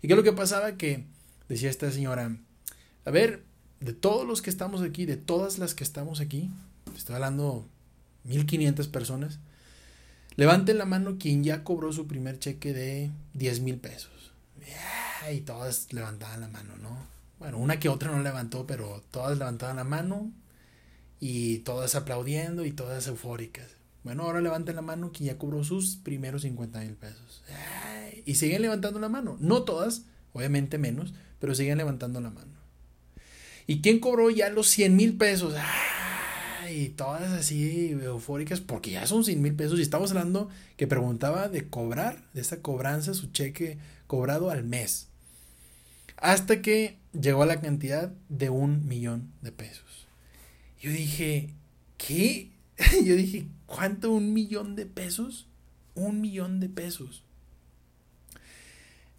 [0.03, 0.77] ¿Y qué es lo que pasaba?
[0.77, 1.05] Que
[1.49, 2.37] decía esta señora,
[3.05, 3.43] a ver,
[3.81, 6.49] de todos los que estamos aquí, de todas las que estamos aquí,
[6.95, 7.67] estoy hablando
[8.25, 9.39] 1500 personas,
[10.37, 14.33] levanten la mano quien ya cobró su primer cheque de 10 mil pesos.
[15.33, 16.97] Y todas levantaban la mano, ¿no?
[17.39, 20.33] Bueno, una que otra no levantó, pero todas levantaban la mano
[21.21, 23.67] y todas aplaudiendo y todas eufóricas.
[24.05, 27.43] Bueno, ahora levanten la mano que ya cobró sus primeros 50 mil pesos.
[28.25, 29.37] y siguen levantando la mano.
[29.41, 30.03] No todas,
[30.33, 32.53] obviamente menos, pero siguen levantando la mano.
[33.67, 35.55] ¿Y quién cobró ya los 100 mil pesos?
[36.71, 39.79] Y todas así eufóricas, porque ya son 100 mil pesos.
[39.79, 45.09] Y estamos hablando que preguntaba de cobrar, de esa cobranza, su cheque cobrado al mes.
[46.17, 50.07] Hasta que llegó a la cantidad de un millón de pesos.
[50.81, 51.51] Yo dije,
[51.97, 52.51] ¿qué?
[53.05, 54.13] Yo dije, ¿cuánto?
[54.13, 55.47] ¿Un millón de pesos?
[55.95, 57.23] Un millón de pesos.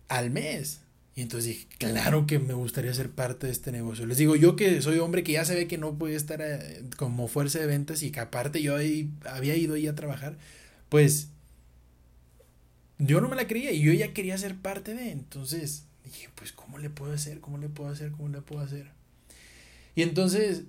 [0.08, 0.82] Al mes.
[1.20, 4.06] Y entonces dije, claro que me gustaría ser parte de este negocio.
[4.06, 6.82] Les digo, yo que soy hombre que ya se ve que no puede estar eh,
[6.96, 10.38] como fuerza de ventas y que aparte yo ahí, había ido ahí a trabajar,
[10.88, 11.28] pues
[13.00, 15.12] yo no me la creía y yo ya quería ser parte de.
[15.12, 17.42] Entonces dije, pues ¿cómo le puedo hacer?
[17.42, 18.12] ¿Cómo le puedo hacer?
[18.12, 18.90] ¿Cómo le puedo hacer?
[19.96, 20.64] Y entonces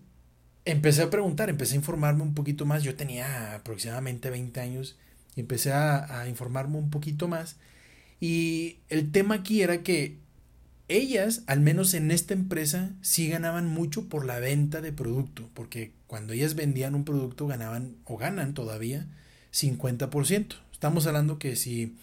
[0.64, 2.82] empecé a preguntar, empecé a informarme un poquito más.
[2.82, 4.98] Yo tenía aproximadamente 20 años
[5.36, 7.54] y empecé a, informarme un poquito más.
[8.18, 10.18] Y el tema aquí era que
[10.90, 15.92] ellas, al menos en esta empresa, sí ganaban mucho por la venta de producto, porque
[16.06, 19.06] cuando ellas vendían un producto ganaban o ganan todavía
[19.52, 20.56] 50%.
[20.72, 21.96] Estamos hablando que si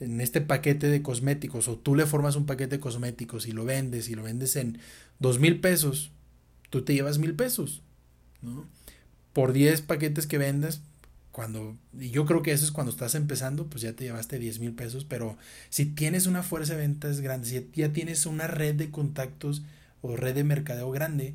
[0.00, 3.64] en este paquete de cosméticos o tú le formas un paquete de cosméticos y lo
[3.64, 4.78] vendes y lo vendes en
[5.18, 6.10] dos mil pesos,
[6.70, 7.82] tú te llevas mil pesos.
[9.32, 10.82] Por 10 paquetes que vendas,
[11.34, 14.60] cuando, y yo creo que eso es cuando estás empezando, pues ya te llevaste 10
[14.60, 15.36] mil pesos, pero
[15.68, 19.64] si tienes una fuerza de ventas grande, si ya tienes una red de contactos
[20.00, 21.34] o red de mercadeo grande,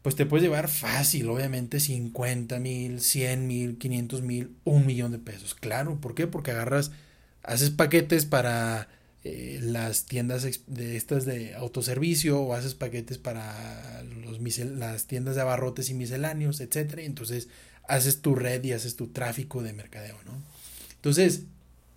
[0.00, 5.18] pues te puedes llevar fácil, obviamente, 50 mil, 100 mil, 500 mil, un millón de
[5.18, 5.54] pesos.
[5.54, 6.26] Claro, ¿por qué?
[6.26, 6.92] Porque agarras,
[7.42, 8.88] haces paquetes para
[9.22, 15.42] eh, las tiendas de estas de autoservicio o haces paquetes para los las tiendas de
[15.42, 17.48] abarrotes y misceláneos, etcétera, entonces
[17.88, 20.32] haces tu red y haces tu tráfico de mercadeo, ¿no?
[20.96, 21.42] Entonces,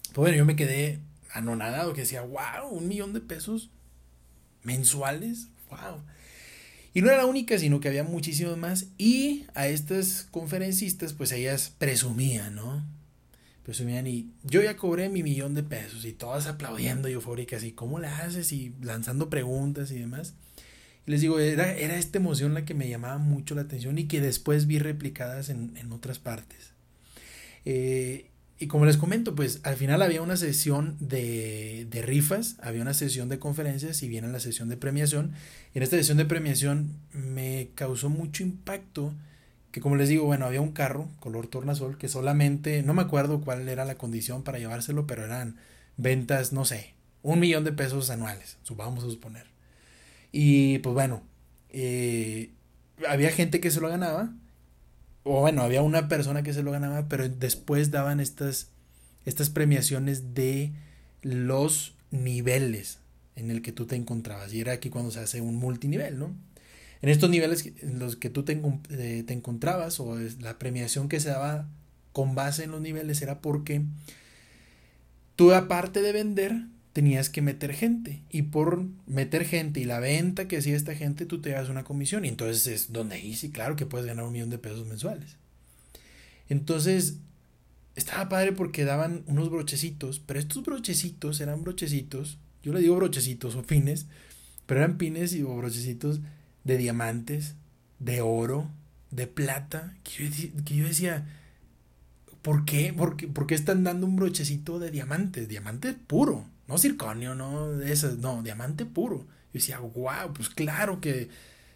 [0.08, 0.99] pues bueno, yo me quedé
[1.32, 3.69] anonadado que decía, wow, un millón de pesos
[4.63, 6.02] mensuales, wow.
[6.93, 8.88] Y no era la única, sino que había muchísimos más.
[8.97, 12.84] Y a estas conferencistas, pues ellas presumían, ¿no?
[14.06, 17.99] y yo ya cobré mi millón de pesos y todas aplaudiendo y eufóricas y cómo
[17.99, 20.34] le haces y lanzando preguntas y demás.
[21.06, 24.22] Les digo, era, era esta emoción la que me llamaba mucho la atención y que
[24.22, 26.74] después vi replicadas en, otras partes.
[27.66, 32.82] Eh, y como les comento, pues al final había una sesión de, de, rifas, había
[32.82, 35.32] una sesión de conferencias y viene la sesión de premiación.
[35.74, 39.14] Y en esta sesión de premiación me causó mucho impacto
[39.72, 43.42] que como les digo, bueno, había un carro color tornasol que solamente, no me acuerdo
[43.42, 45.58] cuál era la condición para llevárselo, pero eran
[45.98, 49.46] ventas, no sé, un millón de pesos anuales, vamos a suponer.
[50.32, 51.24] Y pues bueno,
[51.70, 52.52] eh,
[53.08, 54.34] había gente que se lo ganaba,
[55.24, 58.70] o bueno, había una persona que se lo ganaba, pero después daban estas,
[59.26, 60.74] estas premiaciones de
[61.22, 63.00] los niveles
[63.36, 64.54] en el que tú te encontrabas.
[64.54, 66.36] Y era aquí cuando se hace un multinivel, ¿no?
[67.02, 71.20] En estos niveles en los que tú te, eh, te encontrabas o la premiación que
[71.20, 71.68] se daba
[72.12, 73.84] con base en los niveles era porque
[75.38, 78.21] tú aparte de vender tenías que meter gente.
[78.30, 81.84] Y por meter gente y la venta que hacía esta gente tú te das una
[81.84, 82.25] comisión.
[82.25, 85.38] Y entonces es donde ahí sí claro que puedes ganar un millón de pesos mensuales.
[86.47, 87.17] Entonces
[87.95, 93.56] estaba padre porque daban unos brochecitos pero estos brochecitos eran brochecitos yo le digo brochecitos
[93.56, 94.06] o pines
[94.69, 96.21] pero eran pines y brochecitos
[96.63, 97.56] de diamantes,
[97.97, 98.69] de oro,
[99.10, 100.30] de plata, que
[100.75, 101.25] yo, decía,
[102.43, 102.93] ¿por qué?
[102.93, 105.47] ¿Por qué, por qué están dando un brochecito de diamantes?
[105.47, 109.17] Diamante puro, no circonio, no, eso, no, diamante puro.
[109.17, 111.29] Yo decía, wow, pues claro que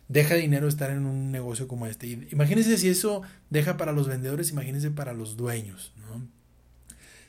[0.07, 2.07] deja dinero estar en un negocio como este.
[2.31, 6.27] imagínense si eso deja para los vendedores, imagínense para los dueños, ¿no?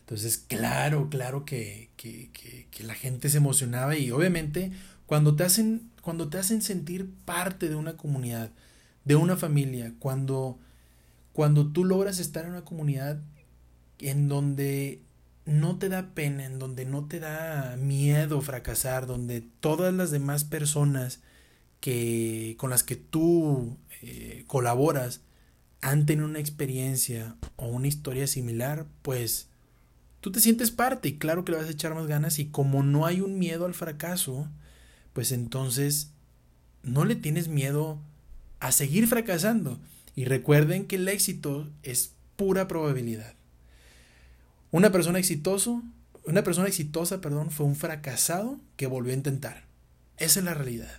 [0.01, 2.31] Entonces, claro, claro que, que,
[2.71, 4.71] que, la gente se emocionaba y obviamente
[5.07, 8.51] cuando te hacen, cuando te hacen sentir parte de una comunidad,
[9.07, 10.59] de una familia, cuando,
[11.33, 13.23] cuando tú logras estar en una comunidad
[13.99, 15.01] en donde
[15.47, 20.45] no te da pena, en donde no te da miedo fracasar, donde todas las demás
[20.45, 21.21] personas
[21.81, 25.21] que, con las que tú eh, colaboras
[25.83, 29.49] han tenido una experiencia o una historia similar, pues
[30.21, 32.83] tú te sientes parte y claro que le vas a echar más ganas y como
[32.83, 34.49] no hay un miedo al fracaso,
[35.13, 36.11] pues entonces
[36.83, 38.01] no le tienes miedo
[38.61, 39.79] a seguir fracasando.
[40.17, 43.34] Y recuerden que el éxito es pura probabilidad.
[44.75, 45.85] Una persona exitoso,
[46.25, 49.67] una persona exitosa, perdón, fue un fracasado que volvió a intentar.
[50.17, 50.99] Esa es la realidad.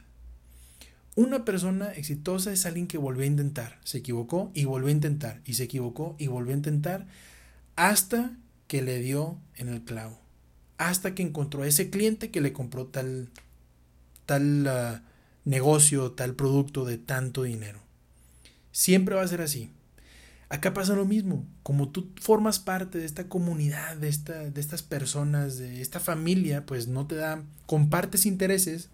[1.16, 5.42] Una persona exitosa es alguien que volvió a intentar, se equivocó y volvió a intentar,
[5.44, 7.06] y se equivocó y volvió a intentar,
[7.76, 8.38] hasta
[8.70, 10.22] que le dio en el clavo,
[10.78, 13.30] hasta que encontró a ese cliente que le compró tal,
[14.26, 15.04] tal ah,
[15.44, 17.82] negocio, tal producto de tanto dinero.
[18.72, 19.70] Siempre va a ser así.
[20.48, 24.84] Acá pasa lo mismo, como tú formas parte de esta comunidad, de, esta, de estas
[24.84, 28.90] personas, de esta familia, pues no te da, compartes intereses,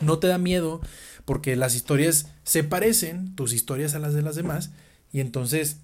[0.00, 0.80] no te da miedo
[1.24, 4.70] porque las historias se parecen, tus historias a las de las demás,
[5.12, 5.78] y entonces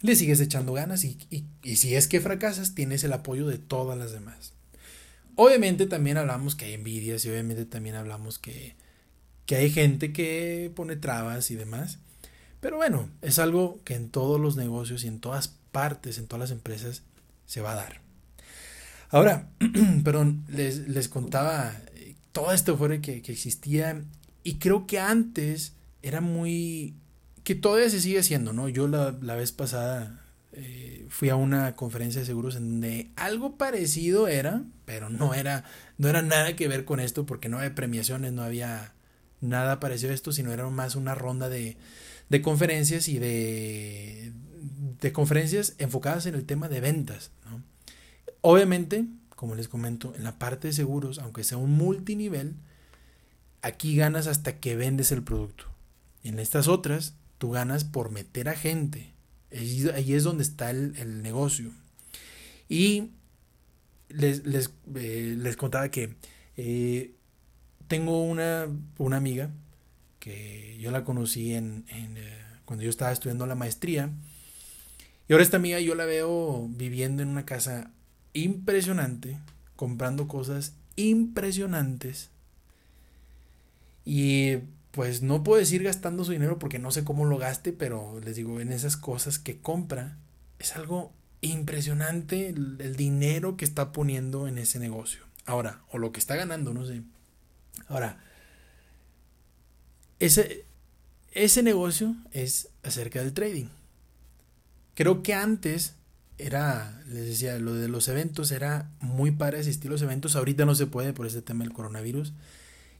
[0.00, 1.18] le sigues echando ganas y,
[1.62, 4.52] si es que fracasas, tienes el apoyo de todas las demás.
[5.36, 8.74] Obviamente también hablamos que hay envidias y obviamente también hablamos que,
[9.46, 12.00] que hay gente que pone trabas y demás.
[12.62, 16.48] Pero bueno, es algo que en todos los negocios y en todas partes, en todas
[16.48, 17.02] las empresas,
[17.44, 18.00] se va a dar.
[19.10, 19.48] Ahora,
[20.04, 21.74] perdón, les, les contaba
[22.30, 24.04] toda esta euforia que, que existía
[24.44, 25.72] y creo que antes
[26.02, 26.94] era muy...
[27.42, 28.68] que todavía se sigue haciendo, ¿no?
[28.68, 30.22] Yo la, la vez pasada
[30.52, 35.64] eh, fui a una conferencia de seguros en donde algo parecido era, pero no era,
[35.98, 38.92] no era nada que ver con esto porque no había premiaciones, no había
[39.40, 41.76] nada parecido a esto, sino era más una ronda de,
[42.32, 44.32] de conferencias y de,
[45.00, 47.30] de conferencias enfocadas en el tema de ventas.
[47.48, 47.62] ¿no?
[48.40, 49.06] Obviamente
[49.42, 52.54] como les comento, en la parte de seguros, aunque sea un multinivel,
[53.60, 55.64] aquí ganas hasta que vendes el producto.
[56.22, 59.12] En estas otras, tú ganas por meter a gente.
[59.50, 61.72] Ahí, es donde está el, negocio.
[62.68, 63.10] Y
[64.10, 66.14] les, les, eh, contaba que
[66.56, 67.16] eh,
[67.88, 68.68] tengo una,
[68.98, 69.50] una, amiga
[70.22, 74.08] que yo la conocí en, eh, cuando yo estaba estudiando la maestría.
[75.28, 77.90] Y ahora esta amiga yo la veo viviendo en una casa
[78.32, 79.40] impresionante,
[79.74, 82.30] comprando cosas impresionantes.
[84.04, 84.58] Y
[84.92, 88.36] pues no puedo decir gastando su dinero porque no sé cómo lo gaste, pero les
[88.36, 90.18] digo, en esas cosas que compra,
[90.60, 95.24] es algo impresionante el, dinero que está poniendo en ese negocio.
[95.46, 97.02] Ahora, o lo que está ganando, no sé.
[97.88, 98.22] Ahora,
[100.24, 100.64] ese,
[101.32, 103.66] ese negocio es acerca del trading.
[104.94, 105.94] Creo que antes
[106.38, 110.36] era, les decía, lo de los eventos era muy para asistir a los eventos.
[110.36, 112.32] Ahorita no se puede por este tema del coronavirus.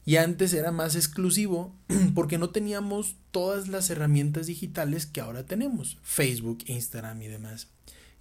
[0.05, 1.73] Y antes era más exclusivo
[2.13, 5.99] porque no teníamos todas las herramientas digitales que ahora tenemos.
[6.03, 7.69] Facebook, Instagram y demás.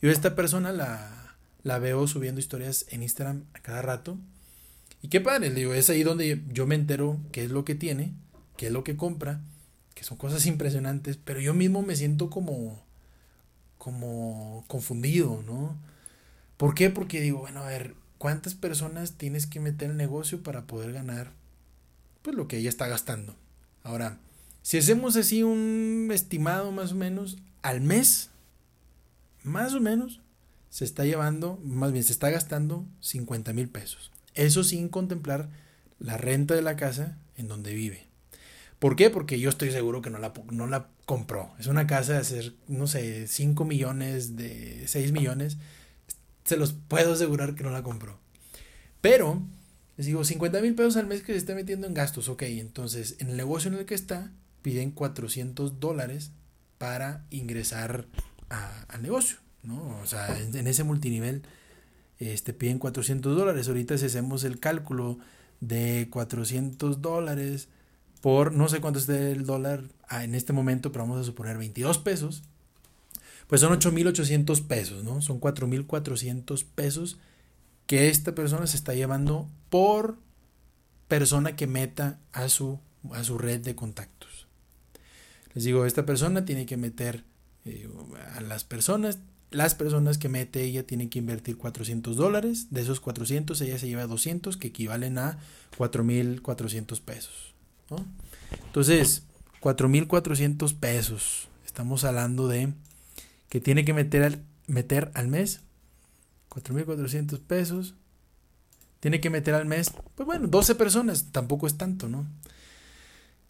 [0.01, 4.17] Yo esta persona la, la veo subiendo historias en Instagram a cada rato.
[5.03, 7.75] Y qué padre, le digo, es ahí donde yo me entero qué es lo que
[7.75, 8.12] tiene,
[8.62, 9.40] qué es lo que compra,
[9.92, 12.81] que son cosas impresionantes, pero yo mismo me siento como
[13.77, 15.77] como confundido, ¿no?
[16.59, 16.88] ¿Por qué?
[16.88, 21.33] Porque digo, bueno, a ver, ¿cuántas personas tienes que meter el negocio para poder ganar
[22.22, 23.35] pues lo que ella está gastando?
[23.83, 24.20] Ahora,
[24.62, 28.31] si hacemos así un estimado más o menos al mes,
[29.42, 30.20] más o menos,
[30.70, 34.12] se está llevando, más bien se está gastando 50 mil pesos.
[34.35, 35.48] Eso sin contemplar
[35.98, 38.12] la renta de la casa en donde vive.
[38.83, 39.11] ¿Por qué?
[39.11, 41.55] Porque yo estoy seguro que no la, no la compró.
[41.61, 45.57] Es una casa de hacer, no sé, 5 millones, de 6 millones.
[46.42, 48.18] Se los puedo asegurar que no la compró.
[49.01, 49.40] Pero,
[49.97, 52.29] les digo, 50 mil pesos al mes que se está metiendo en gastos.
[52.29, 56.33] Ok, entonces, en el negocio en el que está, piden 400 dólares
[56.79, 58.09] para ingresar
[58.49, 59.37] al negocio.
[59.62, 60.01] ¿no?
[60.03, 61.42] O sea, en, ese multinivel
[62.18, 63.68] este, piden 400 dólares.
[63.68, 65.21] Ahorita si hacemos el cálculo
[65.61, 67.68] de 400 dólares
[68.23, 71.99] por no sé cuánto esté el dólar en este momento, pero vamos a suponer 22
[71.99, 72.45] pesos,
[73.49, 75.21] pues son 8.800 pesos, ¿no?
[75.21, 77.19] Son 4.400 pesos
[77.87, 80.17] que esta persona se está llevando por
[81.09, 82.79] persona que meta a su,
[83.11, 84.47] a su red de contactos.
[85.53, 87.25] Les digo, esta persona tiene que meter
[87.65, 87.91] eh,
[88.37, 89.19] a las personas,
[89.51, 93.89] las personas que mete ella tienen que invertir 400 dólares, de esos 400 ella se
[93.89, 95.39] lleva 200 que equivalen a
[95.77, 97.52] 4.400 pesos.
[97.96, 98.07] ¿No?
[98.66, 99.22] Entonces,
[99.61, 102.72] 4.400 pesos, estamos hablando de
[103.48, 105.61] que tiene que meter al, meter al mes
[106.52, 107.94] 4.400 pesos.
[109.00, 112.26] Tiene que meter al mes, pues bueno, 12 personas, tampoco es tanto, ¿no?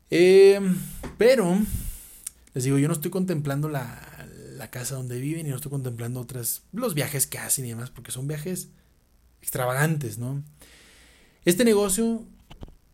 [0.08, 0.60] Eh,
[1.18, 1.58] pero,
[2.54, 4.00] les digo, yo no estoy contemplando la,
[4.56, 7.90] la casa donde viven y no estoy contemplando otras, los viajes que hacen y demás,
[7.90, 8.68] porque son viajes
[9.42, 10.42] extravagantes, ¿no?
[11.44, 12.24] Este negocio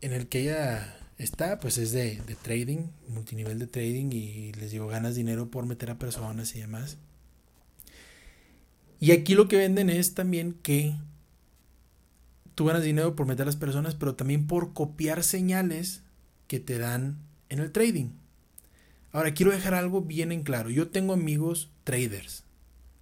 [0.01, 4.71] en el que ella está, pues es de, de trading, multinivel de trading y les
[4.71, 6.97] digo, ganas dinero por meter a personas y demás.
[8.99, 10.95] Y aquí lo que venden es también que
[12.55, 16.03] tú ganas dinero por meter a las personas, pero también por copiar señales
[16.47, 18.11] que te dan en el trading.
[19.11, 20.69] Ahora, quiero dejar algo bien en claro.
[20.69, 22.43] Yo tengo amigos traders,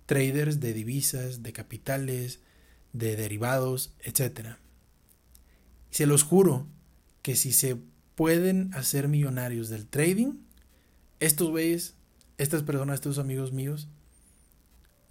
[0.05, 2.39] traders de divisas, de capitales,
[2.93, 4.57] de derivados, etc.
[5.89, 6.67] Se los juro
[7.21, 7.77] que si se
[8.17, 10.39] pueden hacer millonarios del trading,
[11.19, 11.93] estos güeyes,
[12.39, 13.89] estas personas, estos amigos míos,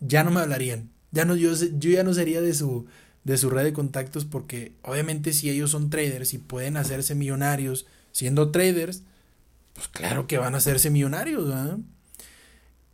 [0.00, 0.90] ya no me hablarían.
[1.12, 2.86] Ya no, yo, yo ya no sería de su,
[3.22, 7.86] de su red de contactos porque obviamente si ellos son traders y pueden hacerse millonarios
[8.10, 9.04] siendo traders,
[9.72, 11.48] pues claro que van a hacerse millonarios.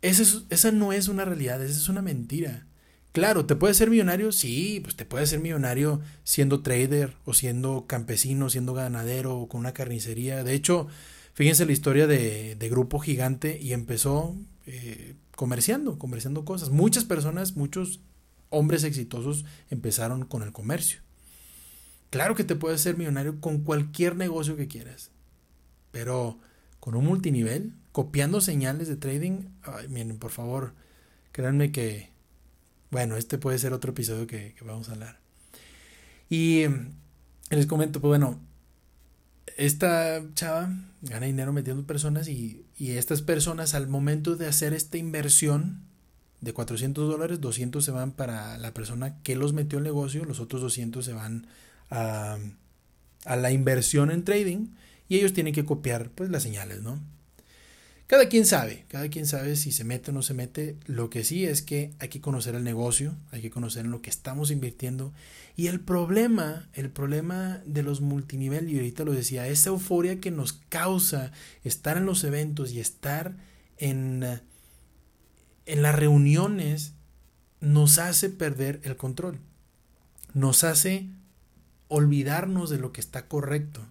[0.03, 2.67] Esa, esa no es una realidad, esa es una mentira.
[3.13, 4.31] Claro, ¿te puedes ser millonario?
[4.31, 9.59] Sí, pues te puedes ser millonario siendo trader o siendo campesino, siendo ganadero o con
[9.59, 10.43] una carnicería.
[10.43, 10.87] De hecho,
[11.35, 16.71] fíjense la historia de, de Grupo Gigante y empezó eh, comerciando, comerciando cosas.
[16.71, 18.01] Muchas personas, muchos
[18.49, 21.01] hombres exitosos empezaron con el comercio.
[22.09, 25.11] Claro que te puedes ser millonario con cualquier negocio que quieras,
[25.91, 26.39] pero
[26.79, 30.73] con un multinivel, copiando señales de trading, ay, miren, por favor,
[31.31, 32.12] créanme que,
[32.93, 35.19] bueno, este puede ser otro episodio que, que vamos a hablar.
[36.29, 36.65] Y
[37.49, 38.39] les comento, pues bueno,
[39.57, 44.99] esta chava gana dinero metiendo personas y, y, estas personas al momento de hacer esta
[44.99, 45.81] inversión
[46.41, 50.39] de 400 dólares, 200 se van para la persona que los metió al negocio, los
[50.39, 51.47] otros 200 se van
[51.89, 52.37] a,
[53.25, 54.67] a la inversión en trading
[55.09, 57.01] y ellos tienen que copiar pues las señales, ¿no?
[58.13, 60.77] Cada quien sabe, cada quien sabe si se mete o no se mete.
[60.85, 64.03] Lo que sí es que hay que conocer el negocio, hay que conocer en lo
[64.03, 65.11] que estamos invirtiendo.
[65.55, 70.29] Y el problema, el problema de los multinivel, y ahorita lo decía, esa euforia que
[70.29, 71.31] nos causa
[71.63, 73.35] estar en los eventos y estar
[73.77, 74.23] en,
[75.65, 76.93] en las reuniones,
[77.61, 79.39] nos hace perder el control.
[80.35, 81.07] Nos hace
[81.87, 83.83] olvidarnos de lo que está correcto.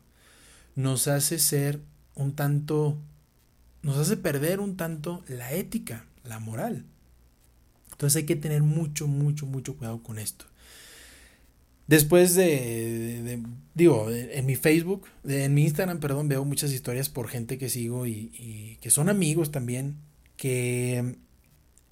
[0.77, 1.81] Nos hace ser
[2.15, 2.97] un tanto
[3.83, 6.85] nos hace perder un tanto la ética, la moral.
[7.93, 10.47] Entonces hay que tener mucho, mucho, mucho cuidado con esto.
[11.87, 13.43] Después de,
[13.75, 18.07] digo, en mi Facebook, en mi Instagram, perdón, veo muchas historias por gente que sigo
[18.07, 19.97] y, que son amigos también,
[20.37, 21.17] que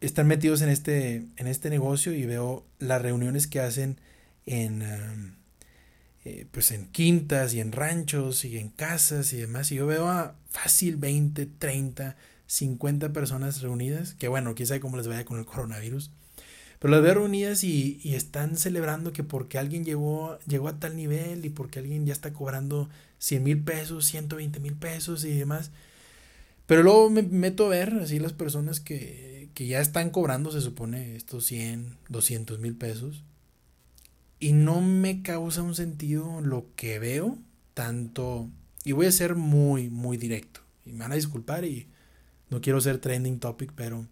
[0.00, 4.00] están metidos en este, en este negocio y veo las reuniones que hacen
[4.46, 5.32] en, um,
[6.24, 9.72] eh, pues en quintas y en ranchos y en casas y demás.
[9.72, 14.96] Y yo veo a fácil 20, 30, 50 personas reunidas, que bueno, quién sabe cómo
[14.96, 16.10] les vaya con el coronavirus.
[16.78, 20.96] Pero las veo reunidas y, y, están celebrando que porque alguien llegó, llegó a tal
[20.96, 25.70] nivel y porque alguien ya está cobrando 100 mil pesos, 120 mil pesos y demás.
[26.66, 30.60] Pero luego me meto a ver así las personas que, que ya están cobrando, se
[30.60, 33.24] supone, estos 100, 200 mil pesos
[34.40, 37.38] y no me causa un sentido lo que veo,
[37.74, 38.48] tanto,
[38.84, 41.86] y voy a ser muy, muy directo, y me van a disculpar y
[42.48, 44.06] no quiero ser trending topic, pero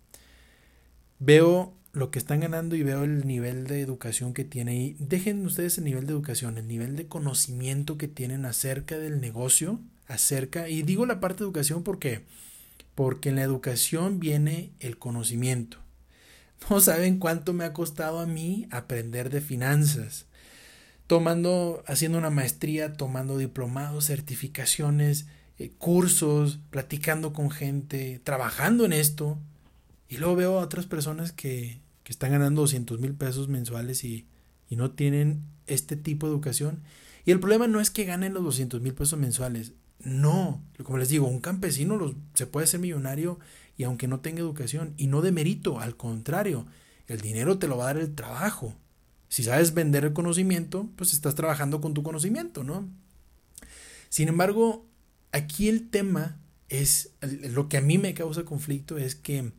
[1.19, 5.45] veo lo que están ganando y veo el nivel de educación que tiene y dejen
[5.45, 10.69] ustedes el nivel de educación, el nivel de conocimiento que tienen acerca del negocio, acerca,
[10.69, 12.25] y digo la parte de educación porque,
[12.95, 15.79] porque en la educación viene el conocimiento.
[16.71, 20.27] No saben cuánto me ha costado a mí aprender de finanzas.
[21.07, 25.27] Tomando, haciendo una maestría, tomando diplomados, certificaciones,
[25.59, 29.39] eh, cursos, platicando con gente, trabajando en esto.
[30.09, 34.27] Y luego veo a otras personas que, que están ganando 200 mil pesos mensuales y,
[34.69, 36.83] y no tienen este tipo de educación.
[37.25, 39.73] Y el problema no es que ganen los 200 mil pesos mensuales.
[40.01, 43.39] No, como les digo, un campesino los, se puede ser millonario
[43.79, 46.67] y aunque no tenga educación, y no de mérito, al contrario,
[47.07, 48.75] el dinero te lo va a dar el trabajo.
[49.29, 52.89] Si sabes vender el conocimiento, pues estás trabajando con tu conocimiento, ¿no?
[54.09, 54.85] Sin embargo,
[55.33, 59.53] aquí el tema es, lo que a mí me causa conflicto es que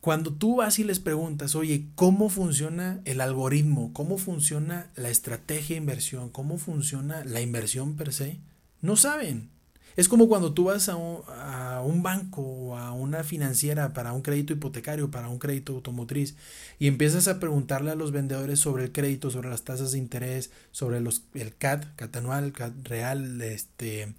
[0.00, 3.92] cuando tú vas y les preguntas, oye, ¿cómo funciona el algoritmo?
[3.92, 6.30] ¿Cómo funciona la estrategia de inversión?
[6.30, 8.40] ¿Cómo funciona la inversión per se?
[8.80, 9.50] No saben.
[9.96, 14.52] Es como cuando tú vas a un, banco o a una financiera para un crédito
[14.52, 16.36] hipotecario, para un crédito automotriz,
[16.78, 20.50] y empiezas a preguntarle a los vendedores sobre el crédito, sobre las tasas de interés,
[20.70, 24.14] sobre los, el CAT, CAT anual, CAT real, este,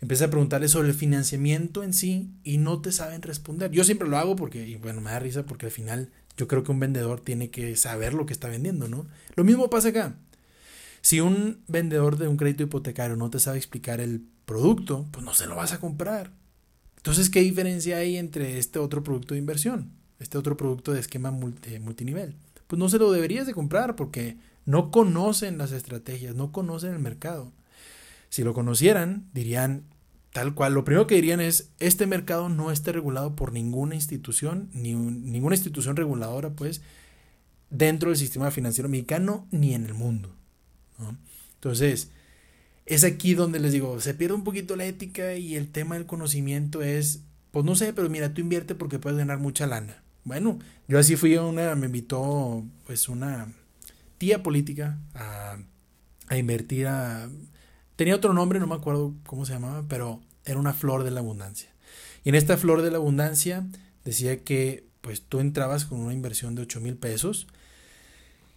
[0.00, 3.70] empiezas a preguntarles sobre el financiamiento en sí y no te saben responder.
[3.70, 6.64] Yo siempre lo hago porque, y bueno, me da risa porque al final yo creo
[6.64, 9.06] que un vendedor tiene que saber lo que está vendiendo, ¿no?
[9.34, 10.16] Lo mismo pasa acá.
[11.02, 15.32] Si un vendedor de un crédito hipotecario no te sabe explicar el producto, pues no
[15.32, 16.32] se lo vas a comprar.
[16.96, 19.92] Entonces, ¿qué diferencia hay entre este otro producto de inversión?
[20.18, 22.34] Este otro producto de esquema multinivel.
[22.66, 26.98] Pues no se lo deberías de comprar porque no conocen las estrategias, no conocen el
[26.98, 27.52] mercado.
[28.28, 29.84] Si lo conocieran, dirían
[30.32, 30.74] tal cual.
[30.74, 35.54] Lo primero que dirían es, este mercado no está regulado por ninguna institución, ni ninguna
[35.54, 36.82] institución reguladora, pues,
[37.70, 40.34] dentro del sistema financiero mexicano ni en el mundo.
[41.54, 42.10] Entonces,
[42.90, 46.06] es aquí donde les digo, se pierde un poquito la ética y el tema del
[46.06, 47.20] conocimiento es,
[47.52, 50.02] pues no sé, pero mira, tú invierte porque puedes ganar mucha lana.
[50.24, 53.52] Bueno, yo así fui a una, me invitó pues una
[54.18, 55.58] tía política a,
[56.26, 57.30] a invertir a...
[57.94, 61.20] Tenía otro nombre, no me acuerdo cómo se llamaba, pero era una flor de la
[61.20, 61.70] abundancia.
[62.24, 63.68] Y en esta flor de la abundancia
[64.04, 67.46] decía que pues tú entrabas con una inversión de 8 mil pesos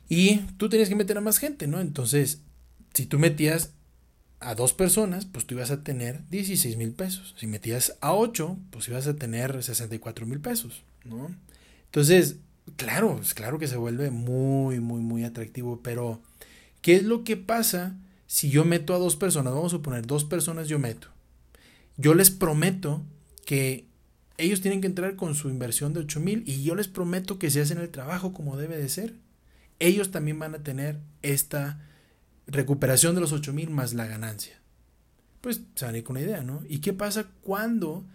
[0.10, 1.80] y tú tenías que meter a más gente, ¿no?
[1.80, 2.42] Entonces,
[2.96, 3.74] si tú metías
[4.44, 7.36] a dos personas, pues tú ibas a tener 16 mil pesos.
[7.38, 11.34] Si metías a ocho, pues ibas a tener 64 mil pesos, ¿no?
[11.86, 12.38] Entonces,
[12.76, 16.22] claro, es claro que se vuelve muy, muy, muy atractivo, pero
[16.82, 17.96] ¿qué es lo que pasa
[18.28, 19.54] si yo meto a dos personas?
[19.54, 21.08] Vamos a suponer, dos personas yo meto.
[21.98, 23.04] Yo les prometo
[23.46, 23.86] que
[24.38, 27.52] ellos tienen que entrar con su inversión de 8 mil y yo les prometo que
[27.52, 29.14] si hacen el trabajo como debe de ser,
[29.80, 31.80] ellos también van a tener esta
[32.48, 34.60] recuperación de los 8 mil más la ganancia.
[35.42, 36.64] Pues se van a ir con una idea, ¿no?
[36.68, 38.06] ¿Y qué pasa cuando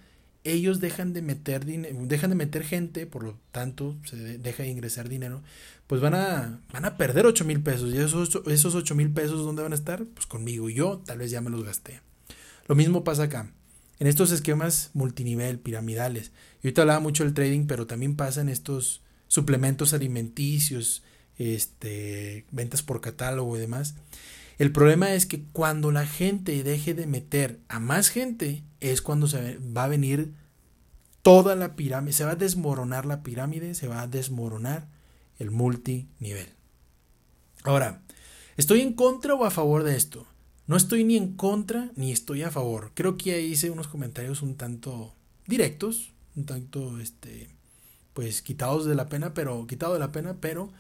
[0.45, 5.09] ellos dejan de meter dejan de meter gente, por lo tanto se deja de ingresar
[5.09, 5.43] dinero,
[5.87, 7.93] pues van a, van a perder 8 mil pesos.
[7.93, 10.05] ¿Y esos, esos 8 mil pesos dónde van a estar?
[10.05, 10.69] Pues conmigo.
[10.69, 12.01] Yo tal vez ya me los gasté.
[12.67, 13.53] Lo mismo pasa acá.
[13.99, 16.31] En estos esquemas multinivel, piramidales.
[16.63, 21.03] Y ahorita hablaba mucho del trading, pero también pasa en estos suplementos alimenticios,
[21.39, 23.95] este, ventas por catálogo y demás.
[24.59, 29.29] El problema es que cuando la gente deje de meter a más gente, es cuando
[29.29, 30.33] se va a venir
[31.23, 34.89] toda la pirámide, se va a desmoronar la pirámide, se va a desmoronar
[35.39, 36.49] el multinivel.
[37.63, 38.03] Ahora,
[38.57, 40.27] ¿estoy en contra o a favor de esto?
[40.67, 42.91] No estoy ni en contra ni estoy a favor.
[42.95, 45.15] Creo que ahí hice unos comentarios un tanto
[45.47, 47.49] directos, un tanto este
[48.13, 50.71] pues quitados de la pena, pero quitado de la pena, pero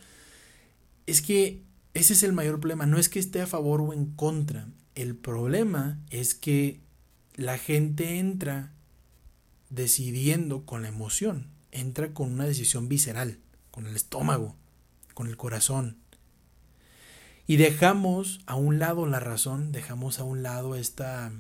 [1.09, 2.85] es que ese es el mayor problema.
[2.85, 4.69] No es que esté a favor o en contra.
[4.95, 6.83] El problema es que
[7.35, 8.75] la gente entra
[9.71, 11.49] decidiendo con la emoción.
[11.73, 13.39] Entra con una decisión visceral,
[13.71, 14.55] con el estómago,
[15.15, 15.97] con el corazón.
[17.47, 21.33] Y dejamos a un lado la razón, dejamos a un lado esta,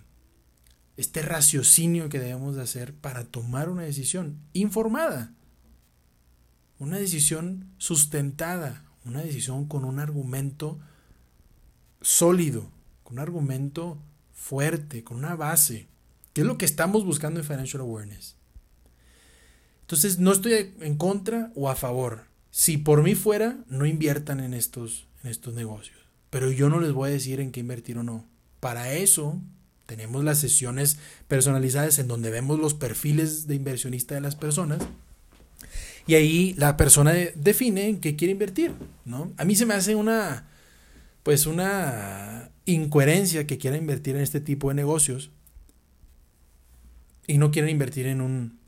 [0.96, 5.34] este raciocinio que debemos de hacer para tomar una decisión informada.
[6.78, 10.78] Una decisión sustentada, una decisión con un argumento
[12.00, 12.70] sólido,
[13.02, 13.98] con un argumento
[14.32, 15.88] fuerte, con una base,
[16.32, 18.36] que es lo que estamos buscando en Financial Awareness.
[19.82, 22.24] Entonces, no estoy en contra o a favor.
[22.50, 25.98] Si por mí fuera, no inviertan en estos, en estos negocios.
[26.30, 28.26] Pero yo no les voy a decir en qué invertir o no.
[28.60, 29.40] Para eso
[29.86, 34.80] tenemos las sesiones personalizadas en donde vemos los perfiles de inversionista de las personas
[36.08, 38.72] y ahí la persona define en qué quiere invertir,
[39.04, 39.30] ¿no?
[39.36, 40.48] A mí se me hace una,
[41.22, 45.30] pues una incoherencia que quiera invertir en este tipo de negocios
[47.26, 48.58] y no quieren invertir en un,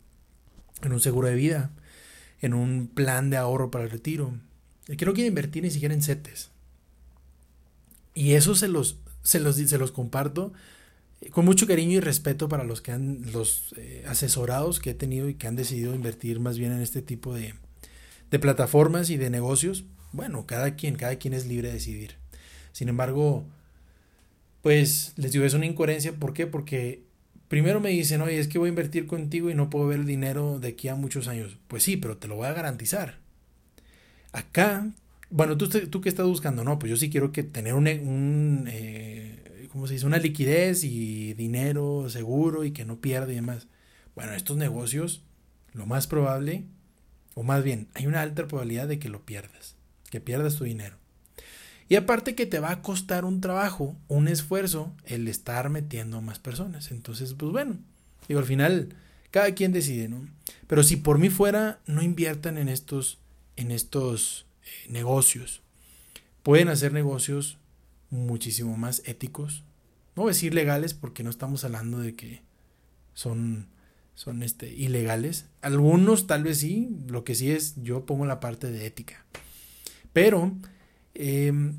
[0.83, 1.71] en un seguro de vida,
[2.43, 4.35] en un plan de ahorro para el retiro.
[4.87, 6.51] El que no quiere invertir ni siquiera en CETES.
[8.13, 10.53] Y eso se los, se los, se los comparto
[11.29, 15.29] con mucho cariño y respeto para los que han, los eh, asesorados que he tenido
[15.29, 17.55] y que han decidido invertir más bien en este tipo de,
[18.31, 19.85] de plataformas y de negocios.
[20.13, 22.15] Bueno, cada quien, cada quien es libre de decidir.
[22.73, 23.45] Sin embargo,
[24.63, 26.13] pues les digo, es una incoherencia.
[26.13, 26.47] ¿Por qué?
[26.47, 27.03] Porque
[27.49, 30.07] primero me dicen, oye, es que voy a invertir contigo y no puedo ver el
[30.07, 31.59] dinero de aquí a muchos años.
[31.69, 33.19] Pues sí, pero te lo voy a garantizar.
[34.33, 34.89] Acá,
[35.31, 39.40] bueno, tú, tú qué estás buscando, no, pues yo sí quiero que tener un, eh,
[39.71, 40.07] ¿cómo se dice?
[40.07, 43.67] Una liquidez y dinero seguro y que no pierda y demás.
[44.15, 45.23] Bueno, estos negocios,
[45.73, 46.65] lo más probable,
[47.35, 49.77] o más bien, hay una alta probabilidad de que lo pierdas,
[50.11, 50.97] que pierdas tu dinero.
[51.89, 56.21] Y aparte que te va a costar un trabajo, un esfuerzo, el estar metiendo a
[56.21, 56.93] más personas.
[56.93, 57.79] Entonces, pues bueno,
[58.29, 58.95] digo, al final,
[59.33, 60.25] cada quien decide, ¿no?
[60.69, 63.19] Pero si por mí fuera, no inviertan en estos,
[63.57, 65.63] en estos eh, negocios.
[66.45, 67.59] Pueden hacer negocios
[68.11, 69.65] muchísimo más éticos.
[70.17, 72.43] No decir legales porque no estamos hablando de que
[73.15, 73.69] son,
[74.15, 75.47] son este, ilegales.
[75.63, 79.25] Algunos tal vez sí, lo que sí es, yo pongo la parte de ética.
[80.13, 80.53] Pero
[81.15, 81.79] Em,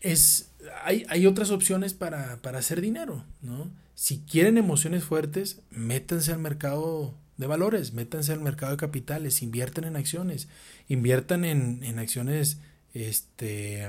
[0.00, 0.52] es,
[0.84, 3.70] hay, hay, otras opciones para, hacer dinero, ¿no?
[3.94, 9.84] Si quieren emociones fuertes, métanse al mercado de valores, métanse al mercado de capitales, inviertan
[9.84, 10.48] en acciones,
[10.88, 12.58] inviertan en, en acciones
[12.94, 13.88] este,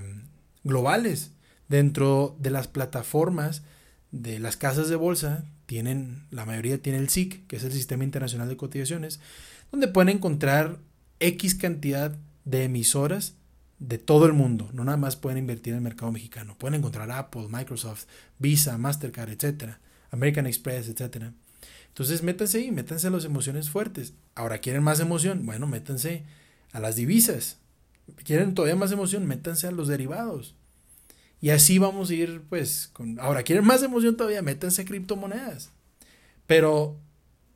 [0.63, 1.31] globales.
[1.67, 3.63] Dentro de las plataformas
[4.11, 8.03] de las casas de bolsa, tienen, la mayoría tiene el SIC, que es el Sistema
[8.03, 9.21] Internacional de Cotizaciones,
[9.71, 10.79] donde pueden encontrar
[11.21, 13.35] X cantidad de emisoras
[13.79, 17.09] de todo el mundo, no nada más pueden invertir en el mercado mexicano, pueden encontrar
[17.09, 18.05] Apple, Microsoft,
[18.37, 19.79] Visa, Mastercard, etcétera,
[20.11, 21.33] American Express, etcétera.
[21.87, 24.13] Entonces métanse ahí, métanse a las emociones fuertes.
[24.35, 26.25] Ahora quieren más emoción, bueno, métanse
[26.73, 27.57] a las divisas.
[28.23, 30.55] Quieren todavía más emoción, métanse a los derivados.
[31.39, 33.19] Y así vamos a ir, pues, con...
[33.19, 35.71] Ahora, quieren más emoción todavía, métanse a criptomonedas.
[36.45, 36.99] Pero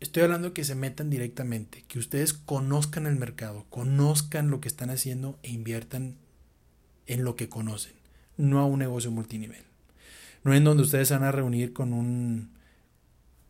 [0.05, 4.89] Estoy hablando que se metan directamente, que ustedes conozcan el mercado, conozcan lo que están
[4.89, 6.17] haciendo e inviertan
[7.07, 7.93] en lo que conocen,
[8.37, 9.63] no a un negocio multinivel.
[10.43, 12.53] No en donde ustedes van a reunir con un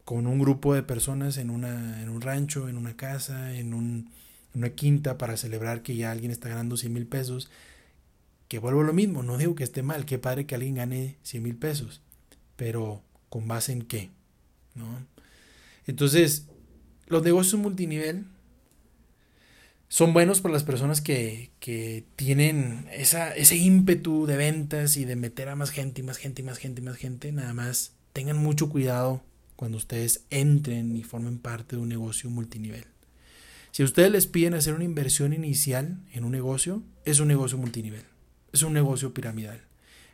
[0.06, 4.12] con un grupo de personas en, una, en un rancho, en una casa, en un,
[4.56, 7.50] una quinta para celebrar que ya alguien está ganando 100 mil pesos.
[8.48, 11.44] Que vuelvo lo mismo, no digo que esté mal, qué padre que alguien gane 100
[11.44, 12.02] mil pesos,
[12.56, 14.12] pero ¿con base en qué?
[14.76, 14.86] ¿No?
[15.88, 16.48] Entonces,
[17.08, 18.26] los negocios multinivel
[19.88, 25.16] son buenos para las personas que, que tienen esa, ese ímpetu de ventas y de
[25.16, 27.32] meter a más gente y más gente y más gente y más gente.
[27.32, 29.22] Nada más tengan mucho cuidado
[29.56, 32.86] cuando ustedes entren y formen parte de un negocio multinivel.
[33.76, 38.06] Si ustedes les piden hacer una inversión inicial en un negocio, es un negocio multinivel,
[38.54, 39.66] es un negocio piramidal,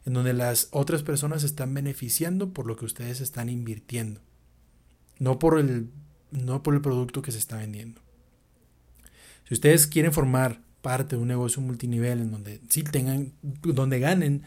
[0.03, 4.20] en donde las otras personas están beneficiando por lo que ustedes están invirtiendo
[5.20, 5.91] no por el,
[6.32, 8.01] no por el producto que se está vendiendo.
[9.47, 14.41] Si ustedes quieren formar parte de un negocio multinivel en donde sí tengan, donde ganen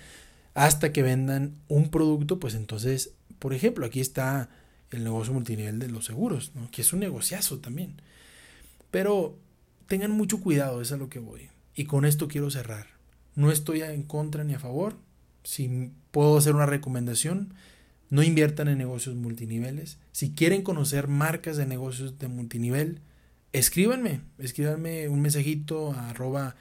[0.54, 4.50] hasta que vendan un producto, pues entonces, por ejemplo, aquí está
[4.90, 8.02] el negocio multinivel de los seguros, que es un negociazo también.
[8.94, 9.36] Pero
[9.88, 11.48] tengan mucho cuidado, es a lo que voy.
[11.74, 12.86] Y con esto quiero cerrar.
[13.34, 14.94] No estoy en contra ni a favor.
[15.42, 17.54] Si puedo hacer una recomendación,
[18.08, 19.98] no inviertan en negocios multiniveles.
[20.12, 23.00] Si quieren conocer marcas de negocios de multinivel,
[23.52, 26.54] escríbanme, escríbanme un mensajito a arroba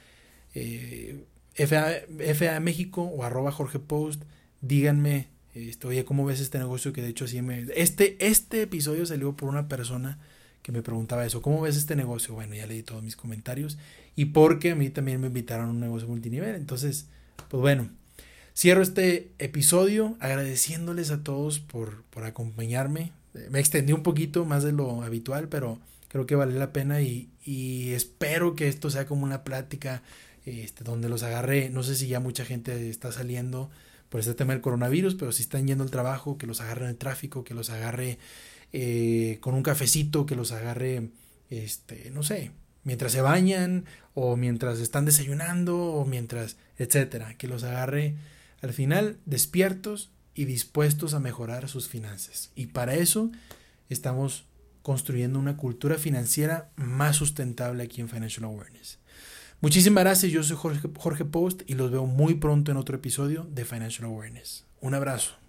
[0.56, 4.24] eh, FA, México o arroba Jorge Post.
[4.60, 6.92] Díganme, este, oye, ¿cómo ves este negocio?
[6.92, 7.64] Que de hecho así me...
[7.76, 10.18] Este, este episodio salió por una persona
[10.64, 12.34] que me preguntaba eso, ¿cómo ves este negocio?
[12.34, 13.78] Bueno, ya leí todos mis comentarios
[14.16, 16.56] y porque a mí también me invitaron a un negocio multinivel.
[16.56, 17.06] Entonces,
[17.48, 17.90] pues bueno,
[18.56, 23.12] Cierro este episodio agradeciéndoles a todos por, acompañarme.
[23.50, 27.28] Me extendí un poquito más de lo habitual, pero creo que vale la pena y,
[27.92, 30.02] espero que esto sea como una plática
[30.46, 31.68] este, donde los agarre.
[31.68, 33.70] No sé si ya mucha gente está saliendo
[34.08, 36.90] por este tema del coronavirus, pero si están yendo al trabajo, que los agarre en
[36.90, 38.18] el tráfico, que los agarre
[38.76, 41.10] eh, con un cafecito, que los agarre,
[41.48, 42.50] este, no sé,
[42.82, 48.16] mientras se bañan o mientras están desayunando o mientras, etcétera, que los agarre
[48.62, 52.50] al final despiertos y dispuestos a mejorar sus finanzas.
[52.56, 53.30] Y para eso
[53.90, 54.44] estamos
[54.82, 58.98] construyendo una cultura financiera más sustentable aquí en Financial Awareness.
[59.60, 63.44] Muchísimas gracias, yo soy Jorge, Jorge Post y los veo muy pronto en otro episodio
[63.44, 64.64] de Financial Awareness.
[64.80, 65.43] Un abrazo.